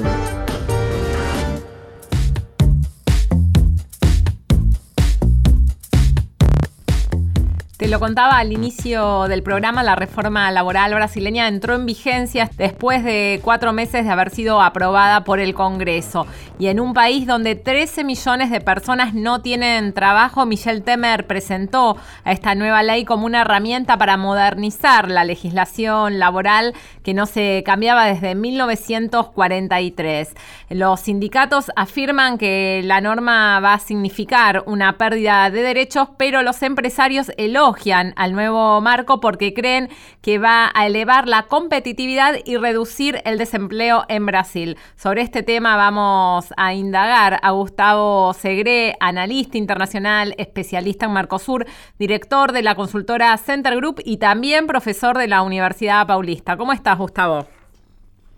Te 7.77 7.91
lo 7.91 7.99
contaba 7.99 8.39
al 8.39 8.51
inicio 8.51 9.27
del 9.27 9.43
programa, 9.43 9.83
la 9.83 9.95
reforma 9.95 10.49
laboral 10.49 10.95
brasileña 10.95 11.47
entró 11.47 11.75
en 11.75 11.85
vigencia 11.85 12.49
después 12.57 13.03
de 13.03 13.39
cuatro 13.43 13.73
meses 13.73 14.05
de 14.05 14.11
haber 14.11 14.31
sido 14.31 14.61
aprobada 14.61 15.23
por 15.23 15.39
el 15.39 15.53
Congreso. 15.53 16.25
Y 16.57 16.67
en 16.67 16.79
un 16.79 16.93
país 16.93 17.27
donde 17.27 17.55
13 17.55 18.03
millones 18.03 18.49
de 18.49 18.59
personas 18.59 19.13
no 19.13 19.41
tienen 19.41 19.93
trabajo, 19.93 20.45
Michel 20.45 20.83
Temer 20.83 21.27
presentó 21.27 21.97
a 22.23 22.31
esta 22.31 22.55
nueva 22.55 22.81
ley 22.81 23.05
como 23.05 23.25
una 23.25 23.41
herramienta 23.41 23.97
para 23.97 24.17
modernizar 24.17 25.11
la 25.11 25.23
legislación 25.23 26.17
laboral 26.17 26.73
que 27.05 27.13
no 27.13 27.25
se 27.27 27.61
cambiaba 27.63 28.07
desde 28.07 28.33
1943. 28.33 30.33
Los 30.71 31.01
sindicatos 31.01 31.69
afirman 31.75 32.39
que 32.39 32.81
la 32.83 32.99
norma 32.99 33.59
va 33.59 33.75
a 33.75 33.79
significar 33.79 34.63
una 34.65 34.97
pérdida 34.97 35.51
de 35.51 35.61
derechos, 35.61 36.07
pero 36.17 36.41
los 36.41 36.63
empresarios 36.63 37.31
elogian 37.37 38.13
al 38.15 38.33
nuevo 38.33 38.81
marco 38.81 39.19
porque 39.19 39.53
creen 39.53 39.89
que 40.21 40.39
va 40.39 40.71
a 40.73 40.87
elevar 40.87 41.27
la 41.27 41.43
competitividad 41.43 42.37
y 42.43 42.57
reducir 42.57 43.21
el 43.23 43.37
desempleo 43.37 44.05
en 44.09 44.25
Brasil. 44.25 44.75
Sobre 44.95 45.21
este 45.21 45.43
tema 45.43 45.75
vamos 45.75 46.51
a 46.57 46.73
indagar 46.73 47.39
a 47.43 47.51
Gustavo 47.51 48.33
Segre, 48.33 48.95
analista 48.99 49.59
internacional, 49.59 50.33
especialista 50.39 51.05
en 51.05 51.11
Marcosur, 51.11 51.67
director 51.99 52.51
de 52.51 52.63
la 52.63 52.73
consultora 52.73 53.37
Center 53.37 53.75
Group 53.75 54.01
y 54.03 54.17
también 54.17 54.65
profesor 54.65 55.19
de 55.19 55.27
la 55.27 55.43
Universidad 55.43 56.07
Paulista. 56.07 56.57
¿Cómo 56.57 56.73
estás, 56.73 56.94
Gustavo? 56.97 57.45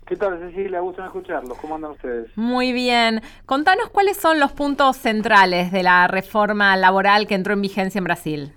¿Qué 0.08 0.16
tal, 0.16 0.38
Cecilia? 0.38 0.80
Gusto 0.80 1.02
en 1.02 1.08
escucharlos. 1.08 1.58
¿Cómo 1.58 1.74
andan 1.74 1.90
ustedes? 1.90 2.34
Muy 2.34 2.72
bien. 2.72 3.20
Contanos 3.44 3.90
cuáles 3.90 4.16
son 4.16 4.40
los 4.40 4.52
puntos 4.52 4.96
centrales 4.96 5.70
de 5.70 5.82
la 5.82 6.08
reforma 6.08 6.74
laboral 6.78 7.26
que 7.26 7.34
entró 7.34 7.52
en 7.52 7.60
vigencia 7.60 7.98
en 7.98 8.04
Brasil. 8.04 8.52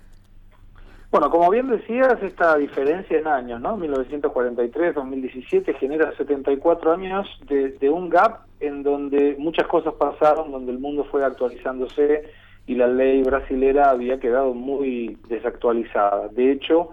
Bueno, 1.10 1.28
como 1.28 1.50
bien 1.50 1.68
decías, 1.68 2.22
esta 2.22 2.56
diferencia 2.56 3.18
en 3.18 3.26
años, 3.26 3.60
¿no? 3.60 3.76
1943-2017 3.76 5.78
genera 5.78 6.16
74 6.16 6.94
años 6.94 7.28
de, 7.46 7.72
de, 7.72 7.90
un 7.90 8.08
gap 8.08 8.46
en 8.60 8.82
donde 8.82 9.36
muchas 9.38 9.66
cosas 9.66 9.92
pasaron, 9.92 10.50
donde 10.50 10.72
el 10.72 10.78
mundo 10.78 11.04
fue 11.10 11.22
actualizándose 11.22 12.30
y 12.66 12.76
la 12.76 12.86
ley 12.86 13.22
brasilera 13.22 13.90
había 13.90 14.18
quedado 14.18 14.54
muy 14.54 15.18
desactualizada. 15.28 16.28
De 16.28 16.50
hecho, 16.50 16.92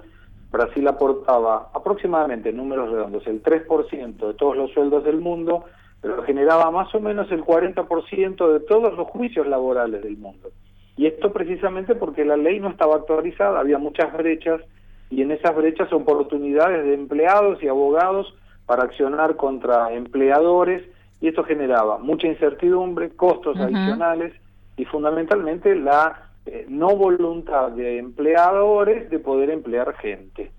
Brasil 0.52 0.88
aportaba 0.88 1.70
aproximadamente, 1.74 2.50
en 2.50 2.58
números 2.58 2.92
redondos, 2.92 3.26
el 3.28 3.44
3% 3.44 4.28
de 4.28 4.34
todos 4.34 4.58
los 4.58 4.72
sueldos 4.72 5.04
del 5.04 5.20
mundo, 5.20 5.66
pero 6.02 6.24
generaba 6.24 6.72
más 6.72 6.94
o 6.96 7.00
menos 7.00 7.32
el 7.32 7.44
40% 7.44 8.54
de 8.54 8.60
todos 8.62 8.98
los 8.98 9.08
juicios 9.08 9.46
laborales 9.48 10.02
del 10.02 10.18
mundo. 10.18 10.50
Y 10.98 11.06
esto 11.06 11.32
precisamente 11.32 11.96
porque 11.96 12.26
la 12.26 12.38
ley 12.38 12.60
no 12.60 12.70
estaba 12.70 12.96
actualizada, 12.96 13.60
había 13.60 13.78
muchas 13.78 14.12
brechas 14.18 14.62
y 15.10 15.22
en 15.22 15.32
esas 15.32 15.56
brechas 15.56 15.92
oportunidades 15.94 16.86
de 16.86 16.94
empleados 16.94 17.62
y 17.64 17.68
abogados 17.68 18.34
para 18.66 18.84
accionar 18.84 19.36
contra 19.36 19.94
empleadores 19.94 20.84
y 21.22 21.28
esto 21.28 21.44
generaba 21.44 21.98
mucha 21.98 22.28
incertidumbre, 22.28 23.10
costos 23.10 23.58
uh 23.58 23.60
-huh. 23.60 23.66
adicionales 23.66 24.34
y 24.78 24.86
fundamentalmente 24.86 25.76
la 25.76 26.29
eh, 26.52 26.66
no 26.68 26.96
voluntad 26.96 27.72
de 27.72 28.00
empleadores 28.00 29.10
de 29.10 29.20
poder 29.20 29.52
emplear 29.52 29.96
gente. 29.98 30.52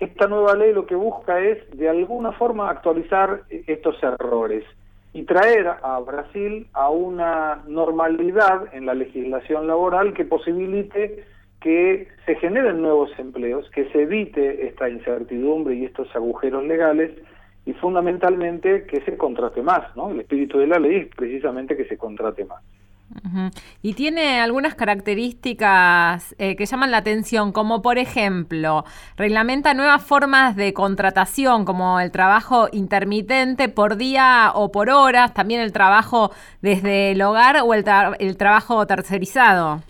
Esta 0.00 0.26
nueva 0.26 0.54
ley 0.54 0.72
lo 0.72 0.86
que 0.86 0.94
busca 0.96 1.40
es 1.40 1.58
de 1.70 1.88
alguna 1.88 2.32
forma 2.32 2.68
actualizar 2.68 3.42
estos 3.48 4.02
errores 4.02 4.64
y 5.12 5.22
traer 5.22 5.68
a 5.82 5.98
Brasil 6.00 6.66
a 6.74 6.90
una 6.90 7.62
normalidad 7.66 8.74
en 8.74 8.84
la 8.86 8.94
legislación 8.94 9.66
laboral 9.66 10.12
que 10.12 10.24
posibilite 10.24 11.24
que 11.60 12.08
se 12.26 12.34
generen 12.34 12.82
nuevos 12.82 13.10
empleos, 13.18 13.70
que 13.70 13.88
se 13.90 14.02
evite 14.02 14.66
esta 14.66 14.88
incertidumbre 14.88 15.74
y 15.76 15.84
estos 15.84 16.14
agujeros 16.14 16.64
legales 16.64 17.12
y 17.64 17.72
fundamentalmente 17.74 18.84
que 18.84 19.00
se 19.00 19.16
contrate 19.16 19.62
más, 19.62 19.96
¿no? 19.96 20.10
El 20.10 20.20
espíritu 20.20 20.58
de 20.58 20.66
la 20.66 20.78
ley 20.78 20.96
es 20.96 21.08
precisamente 21.16 21.76
que 21.76 21.86
se 21.86 21.96
contrate 21.96 22.44
más. 22.44 22.62
Y 23.82 23.94
tiene 23.94 24.40
algunas 24.40 24.74
características 24.74 26.34
eh, 26.38 26.56
que 26.56 26.66
llaman 26.66 26.90
la 26.90 26.98
atención, 26.98 27.52
como 27.52 27.82
por 27.82 27.98
ejemplo, 27.98 28.84
reglamenta 29.16 29.74
nuevas 29.74 30.04
formas 30.04 30.56
de 30.56 30.72
contratación, 30.72 31.64
como 31.64 32.00
el 32.00 32.10
trabajo 32.10 32.68
intermitente 32.72 33.68
por 33.68 33.96
día 33.96 34.52
o 34.54 34.70
por 34.72 34.90
horas, 34.90 35.34
también 35.34 35.60
el 35.60 35.72
trabajo 35.72 36.30
desde 36.62 37.12
el 37.12 37.22
hogar 37.22 37.58
o 37.64 37.74
el, 37.74 37.84
el 38.18 38.36
trabajo 38.36 38.86
tercerizado. 38.86 39.82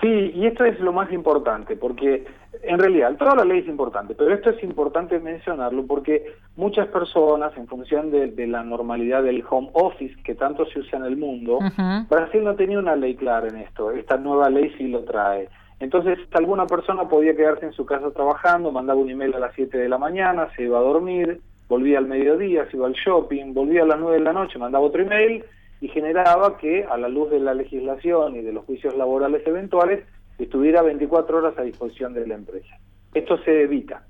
Sí, 0.00 0.32
y 0.34 0.46
esto 0.46 0.64
es 0.64 0.78
lo 0.80 0.92
más 0.92 1.10
importante, 1.12 1.76
porque 1.76 2.26
en 2.62 2.78
realidad 2.78 3.16
toda 3.16 3.34
la 3.34 3.44
ley 3.44 3.60
es 3.60 3.68
importante, 3.68 4.14
pero 4.14 4.34
esto 4.34 4.50
es 4.50 4.62
importante 4.62 5.18
mencionarlo 5.18 5.86
porque 5.86 6.24
muchas 6.56 6.88
personas, 6.88 7.56
en 7.56 7.66
función 7.66 8.10
de, 8.10 8.28
de 8.28 8.46
la 8.46 8.62
normalidad 8.62 9.22
del 9.22 9.44
home 9.48 9.70
office 9.72 10.14
que 10.22 10.34
tanto 10.34 10.66
se 10.66 10.80
usa 10.80 10.98
en 10.98 11.04
el 11.04 11.16
mundo, 11.16 11.56
uh 11.56 11.62
-huh. 11.62 12.08
Brasil 12.08 12.44
no 12.44 12.54
tenía 12.54 12.78
una 12.78 12.96
ley 12.96 13.14
clara 13.14 13.48
en 13.48 13.56
esto, 13.56 13.90
esta 13.90 14.16
nueva 14.16 14.50
ley 14.50 14.72
sí 14.78 14.88
lo 14.88 15.04
trae. 15.04 15.48
Entonces, 15.80 16.18
alguna 16.32 16.66
persona 16.66 17.08
podía 17.08 17.34
quedarse 17.34 17.66
en 17.66 17.72
su 17.72 17.84
casa 17.84 18.10
trabajando, 18.12 18.70
mandaba 18.70 19.00
un 19.00 19.10
email 19.10 19.34
a 19.34 19.38
las 19.40 19.54
7 19.54 19.76
de 19.76 19.88
la 19.88 19.98
mañana, 19.98 20.48
se 20.56 20.62
iba 20.62 20.78
a 20.78 20.82
dormir, 20.82 21.40
volvía 21.68 21.98
al 21.98 22.06
mediodía, 22.06 22.66
se 22.70 22.76
iba 22.76 22.86
al 22.86 22.94
shopping, 22.94 23.52
volvía 23.52 23.82
a 23.82 23.86
las 23.86 23.98
9 23.98 24.18
de 24.18 24.24
la 24.24 24.32
noche, 24.32 24.58
mandaba 24.58 24.84
otro 24.84 25.02
email 25.02 25.44
y 25.80 25.88
generaba 25.88 26.56
que, 26.56 26.84
a 26.84 26.96
la 26.96 27.08
luz 27.08 27.30
de 27.30 27.40
la 27.40 27.52
legislación 27.52 28.36
y 28.36 28.42
de 28.42 28.52
los 28.52 28.64
juicios 28.64 28.96
laborales 28.96 29.46
eventuales, 29.46 30.04
estuviera 30.38 30.82
24 30.82 31.38
horas 31.38 31.58
a 31.58 31.62
disposición 31.62 32.14
de 32.14 32.26
la 32.26 32.34
empresa. 32.34 32.78
Esto 33.12 33.38
se 33.38 33.62
evita. 33.62 34.02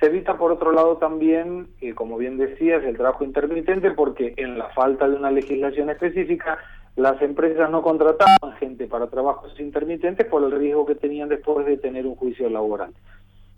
Se 0.00 0.06
evita, 0.06 0.36
por 0.36 0.52
otro 0.52 0.72
lado, 0.72 0.96
también, 0.96 1.68
eh, 1.80 1.94
como 1.94 2.18
bien 2.18 2.36
decías, 2.36 2.84
el 2.84 2.96
trabajo 2.96 3.24
intermitente, 3.24 3.92
porque 3.92 4.34
en 4.36 4.58
la 4.58 4.68
falta 4.70 5.08
de 5.08 5.16
una 5.16 5.30
legislación 5.30 5.88
específica, 5.88 6.58
las 6.96 7.20
empresas 7.22 7.70
no 7.70 7.82
contrataban 7.82 8.52
gente 8.58 8.86
para 8.86 9.08
trabajos 9.08 9.58
intermitentes 9.58 10.26
por 10.26 10.44
el 10.44 10.52
riesgo 10.52 10.86
que 10.86 10.94
tenían 10.94 11.28
después 11.28 11.66
de 11.66 11.76
tener 11.76 12.06
un 12.06 12.16
juicio 12.16 12.48
laboral. 12.48 12.92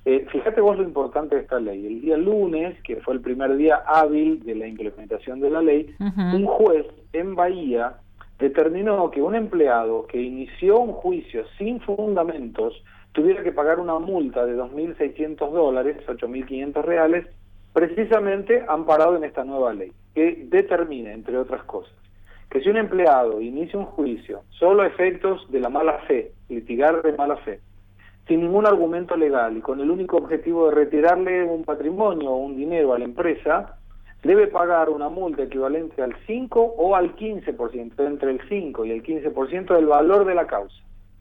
Eh, 0.04 0.24
fíjate 0.30 0.60
vos 0.60 0.76
lo 0.76 0.84
importante 0.84 1.34
de 1.34 1.42
esta 1.42 1.58
ley. 1.58 1.84
El 1.84 2.00
día 2.00 2.16
lunes, 2.16 2.80
que 2.82 2.96
fue 2.96 3.14
el 3.14 3.20
primer 3.20 3.56
día 3.56 3.82
hábil 3.86 4.40
de 4.44 4.54
la 4.54 4.68
implementación 4.68 5.40
de 5.40 5.50
la 5.50 5.60
ley, 5.60 5.94
uh 5.98 6.04
-huh. 6.04 6.36
un 6.36 6.46
juez 6.46 6.86
en 7.12 7.34
Bahía 7.34 7.96
determinó 8.38 9.10
que 9.10 9.22
un 9.22 9.34
empleado 9.34 10.06
que 10.06 10.20
inició 10.20 10.78
un 10.78 10.92
juicio 10.92 11.44
sin 11.58 11.80
fundamentos 11.80 12.82
tuviera 13.12 13.42
que 13.42 13.52
pagar 13.52 13.80
una 13.80 13.98
multa 13.98 14.44
de 14.44 14.56
2.600 14.56 15.50
dólares, 15.50 15.96
8.500 16.06 16.82
reales, 16.84 17.26
precisamente 17.72 18.64
amparado 18.68 19.16
en 19.16 19.24
esta 19.24 19.44
nueva 19.44 19.72
ley, 19.72 19.92
que 20.14 20.44
determina, 20.48 21.12
entre 21.12 21.38
otras 21.38 21.62
cosas, 21.64 21.94
que 22.50 22.60
si 22.60 22.68
un 22.68 22.76
empleado 22.76 23.40
inicia 23.40 23.78
un 23.78 23.86
juicio 23.86 24.42
solo 24.50 24.82
a 24.82 24.86
efectos 24.86 25.50
de 25.50 25.60
la 25.60 25.70
mala 25.70 25.98
fe, 26.06 26.32
litigar 26.48 27.02
de 27.02 27.12
mala 27.12 27.36
fe, 27.38 27.60
sin 28.28 28.40
ningún 28.40 28.66
argumento 28.66 29.16
legal 29.16 29.56
y 29.56 29.60
con 29.60 29.80
el 29.80 29.90
único 29.90 30.16
objetivo 30.16 30.68
de 30.68 30.74
retirarle 30.74 31.44
un 31.44 31.64
patrimonio 31.64 32.30
o 32.30 32.36
un 32.36 32.56
dinero 32.56 32.92
a 32.92 32.98
la 32.98 33.04
empresa, 33.04 33.75
debe 34.26 34.46
pagar 34.46 34.90
una 34.90 35.08
multa 35.08 35.42
equivalente 35.42 36.02
al 36.02 36.16
5 36.26 36.60
o 36.60 36.96
al 36.96 37.16
15%, 37.16 38.06
entre 38.06 38.30
el 38.30 38.40
5 38.48 38.84
y 38.84 38.90
el 38.90 39.02
15% 39.02 39.74
del 39.74 39.86
valor 39.86 40.24
de 40.24 40.34
la 40.34 40.46
causa. 40.46 40.76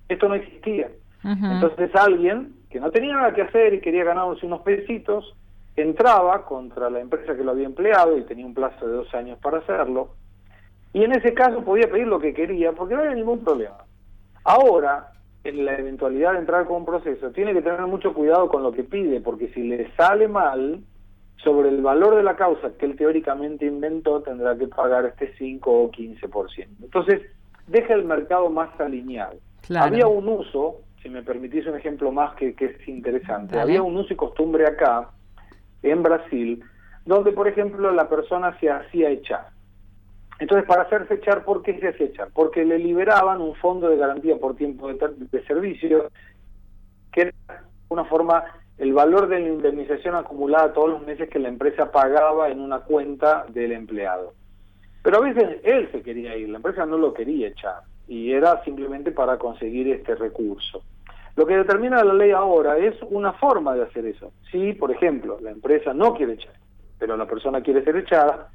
Esto 0.07 0.29
no 0.29 0.35
existía. 0.35 0.89
Uh 1.23 1.29
-huh. 1.29 1.53
Entonces 1.53 1.95
alguien 1.95 2.53
que 2.69 2.79
no 2.79 2.91
tenía 2.91 3.15
nada 3.15 3.33
que 3.33 3.41
hacer 3.41 3.73
y 3.73 3.79
quería 3.79 4.03
ganarse 4.03 4.45
unos 4.45 4.61
pesitos, 4.61 5.33
entraba 5.75 6.45
contra 6.45 6.89
la 6.89 6.99
empresa 6.99 7.35
que 7.35 7.43
lo 7.43 7.51
había 7.51 7.65
empleado 7.65 8.17
y 8.17 8.23
tenía 8.23 8.45
un 8.45 8.53
plazo 8.53 8.85
de 8.87 8.93
dos 8.93 9.13
años 9.13 9.37
para 9.39 9.59
hacerlo, 9.59 10.09
y 10.93 11.03
en 11.03 11.11
ese 11.11 11.33
caso 11.33 11.61
podía 11.61 11.89
pedir 11.89 12.07
lo 12.07 12.19
que 12.19 12.33
quería 12.33 12.71
porque 12.71 12.95
no 12.95 13.01
había 13.01 13.15
ningún 13.15 13.43
problema. 13.43 13.77
Ahora, 14.43 15.11
en 15.43 15.65
la 15.65 15.77
eventualidad 15.77 16.33
de 16.33 16.39
entrar 16.39 16.65
con 16.65 16.77
un 16.77 16.85
proceso, 16.85 17.31
tiene 17.31 17.53
que 17.53 17.61
tener 17.61 17.81
mucho 17.81 18.13
cuidado 18.13 18.47
con 18.47 18.63
lo 18.63 18.71
que 18.71 18.83
pide, 18.83 19.21
porque 19.21 19.49
si 19.49 19.63
le 19.63 19.91
sale 19.95 20.27
mal, 20.27 20.79
sobre 21.37 21.69
el 21.69 21.81
valor 21.81 22.15
de 22.15 22.23
la 22.23 22.35
causa 22.35 22.71
que 22.77 22.85
él 22.85 22.95
teóricamente 22.95 23.65
inventó, 23.65 24.21
tendrá 24.21 24.57
que 24.57 24.67
pagar 24.67 25.05
este 25.05 25.33
5 25.37 25.71
o 25.71 25.91
15%. 25.91 26.67
Entonces, 26.81 27.21
deja 27.67 27.93
el 27.93 28.05
mercado 28.05 28.49
más 28.49 28.69
alineado. 28.79 29.37
Claro. 29.61 29.85
Había 29.85 30.07
un 30.07 30.27
uso, 30.27 30.81
si 31.01 31.09
me 31.09 31.23
permitís 31.23 31.65
un 31.67 31.75
ejemplo 31.75 32.11
más 32.11 32.35
que, 32.35 32.55
que 32.55 32.65
es 32.65 32.87
interesante, 32.87 33.55
Dale. 33.55 33.61
había 33.61 33.83
un 33.83 33.97
uso 33.97 34.13
y 34.13 34.15
costumbre 34.15 34.65
acá, 34.65 35.09
en 35.83 36.01
Brasil, 36.01 36.63
donde, 37.05 37.31
por 37.31 37.47
ejemplo, 37.47 37.91
la 37.91 38.09
persona 38.09 38.57
se 38.59 38.69
hacía 38.69 39.09
echar. 39.09 39.49
Entonces, 40.39 40.67
para 40.67 40.83
hacerse 40.83 41.13
echar, 41.15 41.45
¿por 41.45 41.61
qué 41.61 41.79
se 41.79 41.87
hacía 41.89 42.07
echar? 42.07 42.29
Porque 42.33 42.65
le 42.65 42.79
liberaban 42.79 43.39
un 43.39 43.55
fondo 43.55 43.89
de 43.89 43.97
garantía 43.97 44.37
por 44.37 44.55
tiempo 44.55 44.91
de, 44.91 44.97
de 45.31 45.45
servicio, 45.45 46.09
que 47.11 47.21
era 47.21 47.33
una 47.89 48.03
forma 48.05 48.43
el 48.77 48.93
valor 48.93 49.27
de 49.27 49.39
la 49.39 49.47
indemnización 49.47 50.15
acumulada 50.15 50.73
todos 50.73 50.89
los 50.89 51.05
meses 51.05 51.29
que 51.29 51.39
la 51.39 51.47
empresa 51.47 51.91
pagaba 51.91 52.49
en 52.49 52.59
una 52.59 52.79
cuenta 52.79 53.45
del 53.49 53.71
empleado. 53.71 54.33
Pero 55.01 55.17
a 55.17 55.21
veces 55.21 55.59
él 55.63 55.89
se 55.91 56.01
quería 56.01 56.35
ir, 56.35 56.49
la 56.49 56.57
empresa 56.57 56.85
no 56.85 56.97
lo 56.97 57.13
quería 57.13 57.47
echar 57.47 57.81
y 58.07 58.31
era 58.31 58.63
simplemente 58.63 59.11
para 59.11 59.37
conseguir 59.37 59.87
este 59.89 60.15
recurso. 60.15 60.83
Lo 61.35 61.45
que 61.45 61.57
determina 61.57 62.03
la 62.03 62.13
ley 62.13 62.31
ahora 62.31 62.77
es 62.77 62.95
una 63.09 63.33
forma 63.33 63.75
de 63.75 63.83
hacer 63.83 64.05
eso. 64.05 64.31
Si, 64.51 64.73
por 64.73 64.91
ejemplo, 64.91 65.37
la 65.41 65.51
empresa 65.51 65.93
no 65.93 66.13
quiere 66.13 66.33
echar, 66.33 66.53
pero 66.97 67.17
la 67.17 67.25
persona 67.25 67.61
quiere 67.61 67.83
ser 67.83 67.97
echada, 67.97 68.49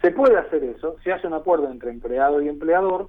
se 0.00 0.10
puede 0.10 0.36
hacer 0.36 0.62
eso, 0.64 0.96
se 1.02 1.12
hace 1.12 1.26
un 1.26 1.34
acuerdo 1.34 1.70
entre 1.70 1.90
empleado 1.90 2.40
y 2.42 2.48
empleador 2.48 3.08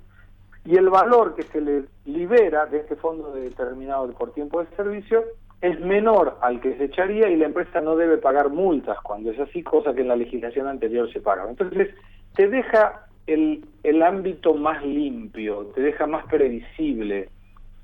y 0.65 0.75
el 0.75 0.89
valor 0.89 1.35
que 1.35 1.43
se 1.43 1.61
le 1.61 1.85
libera 2.05 2.65
de 2.65 2.79
este 2.79 2.95
fondo 2.95 3.31
determinado 3.33 4.09
por 4.13 4.33
tiempo 4.33 4.63
de 4.63 4.75
servicio 4.75 5.23
es 5.61 5.79
menor 5.79 6.37
al 6.41 6.61
que 6.61 6.77
se 6.77 6.85
echaría 6.85 7.29
y 7.29 7.35
la 7.35 7.45
empresa 7.45 7.81
no 7.81 7.95
debe 7.95 8.17
pagar 8.17 8.49
multas 8.49 8.97
cuando 9.01 9.31
es 9.31 9.39
así, 9.39 9.63
cosa 9.63 9.93
que 9.93 10.01
en 10.01 10.09
la 10.09 10.15
legislación 10.15 10.67
anterior 10.67 11.11
se 11.11 11.19
pagaba. 11.19 11.49
Entonces, 11.49 11.93
te 12.35 12.47
deja 12.47 13.07
el, 13.25 13.65
el 13.83 14.03
ámbito 14.03 14.53
más 14.53 14.85
limpio, 14.85 15.71
te 15.73 15.81
deja 15.81 16.05
más 16.05 16.25
previsible. 16.27 17.29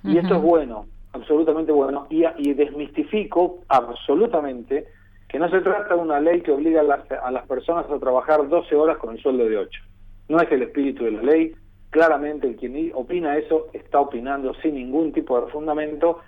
Y 0.03 0.17
esto 0.17 0.35
es 0.35 0.41
bueno, 0.41 0.85
absolutamente 1.13 1.71
bueno, 1.71 2.07
y, 2.09 2.23
y 2.37 2.53
desmistifico 2.53 3.59
absolutamente 3.69 4.85
que 5.29 5.39
no 5.39 5.49
se 5.49 5.61
trata 5.61 5.95
de 5.95 6.01
una 6.01 6.19
ley 6.19 6.41
que 6.41 6.51
obliga 6.51 6.81
a 6.81 6.83
las, 6.83 7.11
a 7.11 7.31
las 7.31 7.47
personas 7.47 7.89
a 7.89 7.99
trabajar 7.99 8.47
12 8.47 8.75
horas 8.75 8.97
con 8.97 9.15
el 9.15 9.21
sueldo 9.21 9.45
de 9.45 9.57
8. 9.57 9.81
No 10.29 10.39
es 10.39 10.51
el 10.51 10.61
espíritu 10.61 11.05
de 11.05 11.11
la 11.11 11.23
ley, 11.23 11.55
claramente 11.89 12.47
el 12.47 12.55
quien 12.55 12.91
opina 12.93 13.37
eso 13.37 13.67
está 13.73 13.99
opinando 13.99 14.53
sin 14.55 14.75
ningún 14.75 15.11
tipo 15.11 15.39
de 15.41 15.51
fundamento 15.51 16.19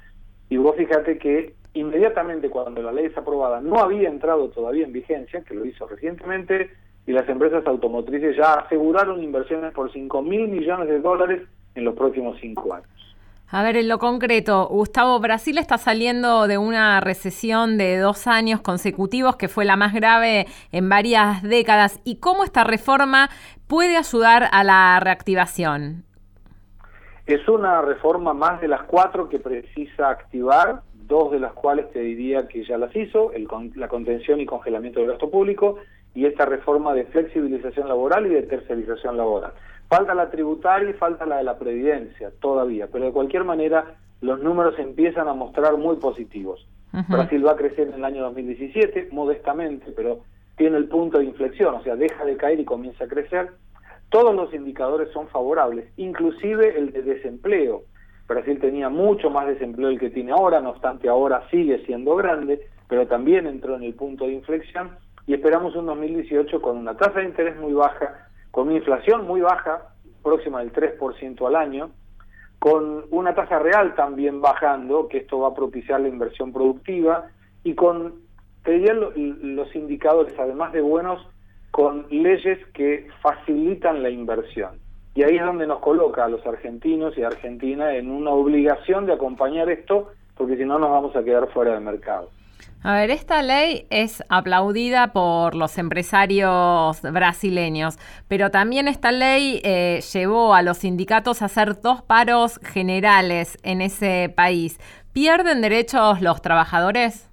y 0.50 0.58
vos 0.58 0.76
fíjate 0.76 1.18
que 1.18 1.54
inmediatamente 1.74 2.50
cuando 2.50 2.82
la 2.82 2.92
ley 2.92 3.06
es 3.06 3.18
aprobada 3.18 3.62
no 3.62 3.80
había 3.80 4.10
entrado 4.10 4.50
todavía 4.50 4.86
en 4.86 4.94
vigencia, 4.94 5.42
que 5.42 5.54
lo 5.54 5.66
hizo 5.66 5.88
recientemente, 5.88 6.72
y 7.08 7.12
las 7.12 7.28
empresas 7.30 7.66
automotrices 7.68 8.36
ya 8.36 8.54
aseguraron 8.54 9.22
inversiones 9.22 9.74
por 9.74 9.92
5 9.92 10.22
mil 10.22 10.48
millones 10.48 10.88
de 10.88 11.00
dólares 11.00 11.42
en 11.76 11.86
los 11.86 11.96
próximos 11.96 12.38
cinco 12.40 12.74
años. 12.74 12.90
A 13.48 13.62
ver, 13.62 13.78
en 13.78 13.88
lo 13.88 14.00
concreto, 14.00 14.68
Gustavo, 14.68 15.20
Brasil 15.20 15.60
está 15.60 15.78
saliendo 15.78 16.48
de 16.48 16.58
una 16.58 17.00
recesión 17.00 17.78
de 17.78 17.98
dos 18.00 18.26
años 18.26 18.62
consecutivos 18.62 19.36
que 19.36 19.48
fue 19.48 19.66
la 19.66 19.76
más 19.76 19.94
grave 19.94 20.48
en 20.72 20.90
varias 20.90 21.44
décadas. 21.44 22.00
¿Y 22.04 22.16
cómo 22.16 22.44
esta 22.44 22.64
reforma 22.64 23.30
puede 23.68 23.98
ayudar 23.98 24.50
a 24.52 24.64
la 24.64 25.00
reactivación? 25.00 26.06
Es 27.26 27.48
una 27.48 27.82
reforma 27.82 28.34
más 28.34 28.62
de 28.62 28.68
las 28.68 28.84
cuatro 28.84 29.30
que 29.30 29.40
precisa 29.40 30.10
activar, 30.10 30.82
dos 30.94 31.32
de 31.32 31.40
las 31.40 31.54
cuales 31.54 31.92
te 31.92 32.00
diría 32.00 32.48
que 32.48 32.64
ya 32.64 32.78
las 32.78 32.96
hizo, 32.96 33.32
el, 33.32 33.48
la 33.76 33.88
contención 33.88 34.40
y 34.40 34.46
congelamiento 34.46 35.00
del 35.00 35.10
gasto 35.10 35.30
público 35.30 35.78
y 36.14 36.26
esta 36.26 36.46
reforma 36.46 36.94
de 36.94 37.06
flexibilización 37.06 37.88
laboral 37.88 38.26
y 38.28 38.30
de 38.30 38.44
tercerización 38.44 39.18
laboral. 39.18 39.54
Falta 39.88 40.16
la 40.16 40.30
tributaria 40.30 40.90
y 40.90 40.94
falta 40.94 41.26
la 41.26 41.38
de 41.38 41.44
la 41.44 41.60
previdencia 41.60 42.32
todavía, 42.40 42.88
pero 42.92 43.06
de 43.06 43.12
cualquier 43.12 43.44
manera 43.44 43.96
los 44.22 44.40
números 44.42 44.78
empiezan 44.80 45.28
a 45.28 45.34
mostrar 45.34 45.78
muy 45.78 45.98
positivos. 45.98 46.68
Brasil 47.10 47.46
va 47.46 47.52
a 47.52 47.56
crecer 47.58 47.90
en 47.90 47.96
el 47.96 48.06
año 48.06 48.24
2017, 48.24 49.10
modestamente, 49.12 49.92
pero 49.92 50.22
tiene 50.56 50.78
el 50.78 50.88
punto 50.88 51.20
de 51.20 51.26
inflexión, 51.26 51.76
o 51.76 51.84
sea, 51.84 51.98
deja 51.98 52.24
de 52.24 52.38
caer 52.38 52.60
y 52.60 52.66
comienza 52.66 53.04
a 53.04 53.08
crecer. 53.08 53.52
Todos 54.10 54.36
los 54.36 54.54
indicadores 54.54 55.10
son 55.12 55.28
favorables, 55.28 55.92
inclusive 55.98 56.78
el 56.78 56.92
de 56.92 57.02
desempleo. 57.02 57.84
Brasil 58.28 58.60
tenía 58.60 58.90
mucho 58.90 59.30
más 59.30 59.48
desempleo 59.48 59.90
del 59.90 60.00
que 60.00 60.10
tiene 60.10 60.32
ahora, 60.32 60.62
no 60.62 60.72
obstante 60.72 61.10
ahora 61.10 61.48
sigue 61.52 61.86
siendo 61.86 62.16
grande, 62.16 62.68
pero 62.88 63.08
también 63.08 63.46
entró 63.48 63.76
en 63.76 63.84
el 63.84 63.94
punto 63.94 64.26
de 64.26 64.34
inflexión 64.34 64.92
y 65.28 65.34
esperamos 65.34 65.76
un 65.76 65.88
2018 65.88 66.62
con 66.62 66.78
una 66.78 66.96
tasa 66.96 67.20
de 67.20 67.26
interés 67.26 67.58
muy 67.58 67.74
baja, 67.74 68.30
con 68.52 68.68
una 68.68 68.78
inflación 68.78 69.26
muy 69.26 69.42
baja, 69.42 69.90
próxima 70.24 70.60
del 70.60 70.74
3% 70.74 71.48
al 71.48 71.56
año, 71.56 71.92
con 72.60 73.06
una 73.12 73.36
tasa 73.36 73.60
real 73.60 73.94
también 73.96 74.42
bajando, 74.42 75.08
que 75.08 75.20
esto 75.20 75.40
va 75.40 75.50
a 75.50 75.54
propiciar 75.54 76.02
la 76.02 76.08
inversión 76.08 76.52
productiva, 76.52 77.28
y 77.64 77.76
con, 77.76 78.22
te 78.64 78.72
diría, 78.72 78.94
los 78.94 79.76
indicadores, 79.76 80.34
además 80.40 80.74
de 80.74 80.82
buenos, 80.82 81.28
con 81.76 82.06
leyes 82.10 82.58
que 82.74 83.06
facilitan 83.22 84.02
la 84.02 84.10
inversión. 84.10 84.80
Y 85.14 85.24
ahí 85.24 85.36
es 85.36 85.44
donde 85.44 85.68
nos 85.68 85.80
coloca 85.80 86.24
a 86.24 86.30
los 86.30 86.40
argentinos 86.48 87.18
y 87.18 87.24
a 87.24 87.28
Argentina 87.28 87.94
en 87.98 88.10
una 88.10 88.30
obligación 88.30 89.06
de 89.06 89.12
acompañar 89.12 89.70
esto, 89.70 90.08
porque 90.38 90.56
si 90.56 90.64
no 90.64 90.80
nos 90.80 90.90
vamos 90.90 91.14
a 91.18 91.24
quedar 91.26 91.50
fuera 91.50 91.74
del 91.74 91.82
mercado. 91.82 92.30
A 92.82 92.94
ver, 92.96 93.12
esta 93.12 93.42
ley 93.42 93.88
es 93.90 94.24
aplaudida 94.30 95.12
por 95.12 95.54
los 95.54 95.78
empresarios 95.78 97.02
brasileños, 97.02 98.00
pero 98.30 98.52
también 98.52 98.88
esta 98.88 99.12
ley 99.12 99.60
eh, 99.66 100.00
llevó 100.14 100.54
a 100.54 100.62
los 100.62 100.78
sindicatos 100.78 101.42
a 101.42 101.46
hacer 101.46 101.82
dos 101.82 102.02
paros 102.02 102.58
generales 102.64 103.58
en 103.64 103.82
ese 103.82 104.34
país. 104.34 104.80
¿Pierden 105.12 105.60
derechos 105.60 106.22
los 106.22 106.42
trabajadores? 106.42 107.30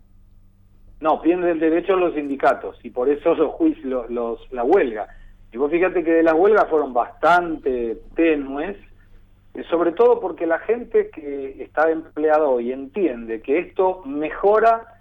No, 1.02 1.20
pierden 1.20 1.58
derechos 1.58 1.98
los 1.98 2.14
sindicatos 2.14 2.78
y 2.84 2.90
por 2.90 3.08
eso 3.08 3.34
los 3.34 3.50
juicios, 3.54 4.08
los, 4.08 4.40
la 4.52 4.62
huelga. 4.62 5.08
Y 5.52 5.58
vos 5.58 5.68
fíjate 5.68 6.04
que 6.04 6.22
las 6.22 6.34
huelgas 6.34 6.68
fueron 6.70 6.94
bastante 6.94 7.98
tenues, 8.14 8.76
eh, 9.54 9.64
sobre 9.68 9.90
todo 9.92 10.20
porque 10.20 10.46
la 10.46 10.60
gente 10.60 11.10
que 11.10 11.60
está 11.60 11.90
empleada 11.90 12.44
hoy 12.44 12.70
entiende 12.70 13.42
que 13.42 13.58
esto 13.58 14.02
mejora 14.06 15.00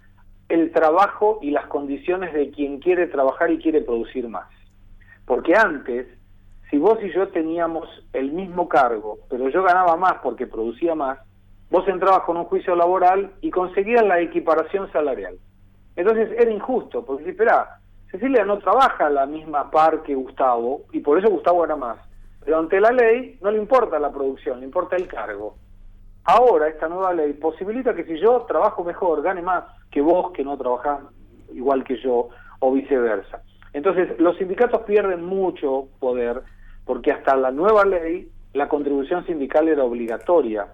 el 0.50 0.72
trabajo 0.72 1.38
y 1.40 1.52
las 1.52 1.68
condiciones 1.68 2.34
de 2.34 2.50
quien 2.50 2.80
quiere 2.80 3.06
trabajar 3.06 3.52
y 3.52 3.60
quiere 3.60 3.82
producir 3.82 4.28
más. 4.28 4.50
Porque 5.28 5.54
antes, 5.56 6.08
si 6.72 6.80
vos 6.80 6.98
y 7.04 7.14
yo 7.14 7.28
teníamos 7.28 7.88
el 8.14 8.32
mismo 8.32 8.68
cargo, 8.68 9.20
pero 9.30 9.50
yo 9.50 9.62
ganaba 9.62 9.96
más 9.98 10.16
porque 10.24 10.48
producía 10.48 10.96
más, 10.96 11.20
vos 11.70 11.88
entrabas 11.88 12.24
con 12.24 12.38
un 12.38 12.46
juicio 12.46 12.76
laboral 12.76 13.32
y 13.40 13.52
conseguías 13.52 14.04
la 14.04 14.20
equiparación 14.20 14.92
salarial. 14.92 15.38
Entonces 16.02 16.32
era 16.36 16.50
injusto, 16.50 17.06
porque 17.06 17.30
espera, 17.30 17.78
Cecilia 18.10 18.44
no 18.44 18.58
trabaja 18.58 19.08
la 19.08 19.28
misma 19.28 19.70
par 19.70 20.02
que 20.02 20.16
Gustavo, 20.16 20.82
y 20.92 21.00
por 21.00 21.20
eso 21.20 21.30
Gustavo 21.30 21.64
era 21.64 21.76
más. 21.76 22.00
Pero 22.44 22.58
ante 22.58 22.82
la 22.82 22.92
ley 22.92 23.38
no 23.40 23.52
le 23.52 23.60
importa 23.60 24.00
la 24.00 24.12
producción, 24.12 24.60
le 24.60 24.66
importa 24.66 24.96
el 24.96 25.08
cargo. 25.08 25.58
Ahora 26.24 26.70
esta 26.70 26.88
nueva 26.88 27.14
ley 27.14 27.34
posibilita 27.34 27.94
que 27.94 28.04
si 28.06 28.20
yo 28.20 28.46
trabajo 28.48 28.84
mejor, 28.84 29.22
gane 29.22 29.44
más 29.44 29.64
que 29.92 30.02
vos 30.02 30.32
que 30.32 30.44
no 30.44 30.58
trabajás 30.58 31.02
igual 31.54 31.84
que 31.84 32.02
yo 32.02 32.30
o 32.60 32.72
viceversa. 32.72 33.44
Entonces 33.72 34.20
los 34.20 34.36
sindicatos 34.38 34.82
pierden 34.82 35.24
mucho 35.24 35.88
poder 36.00 36.42
porque 36.84 37.12
hasta 37.12 37.36
la 37.36 37.52
nueva 37.52 37.86
ley 37.86 38.28
la 38.54 38.68
contribución 38.68 39.24
sindical 39.28 39.68
era 39.68 39.84
obligatoria. 39.84 40.66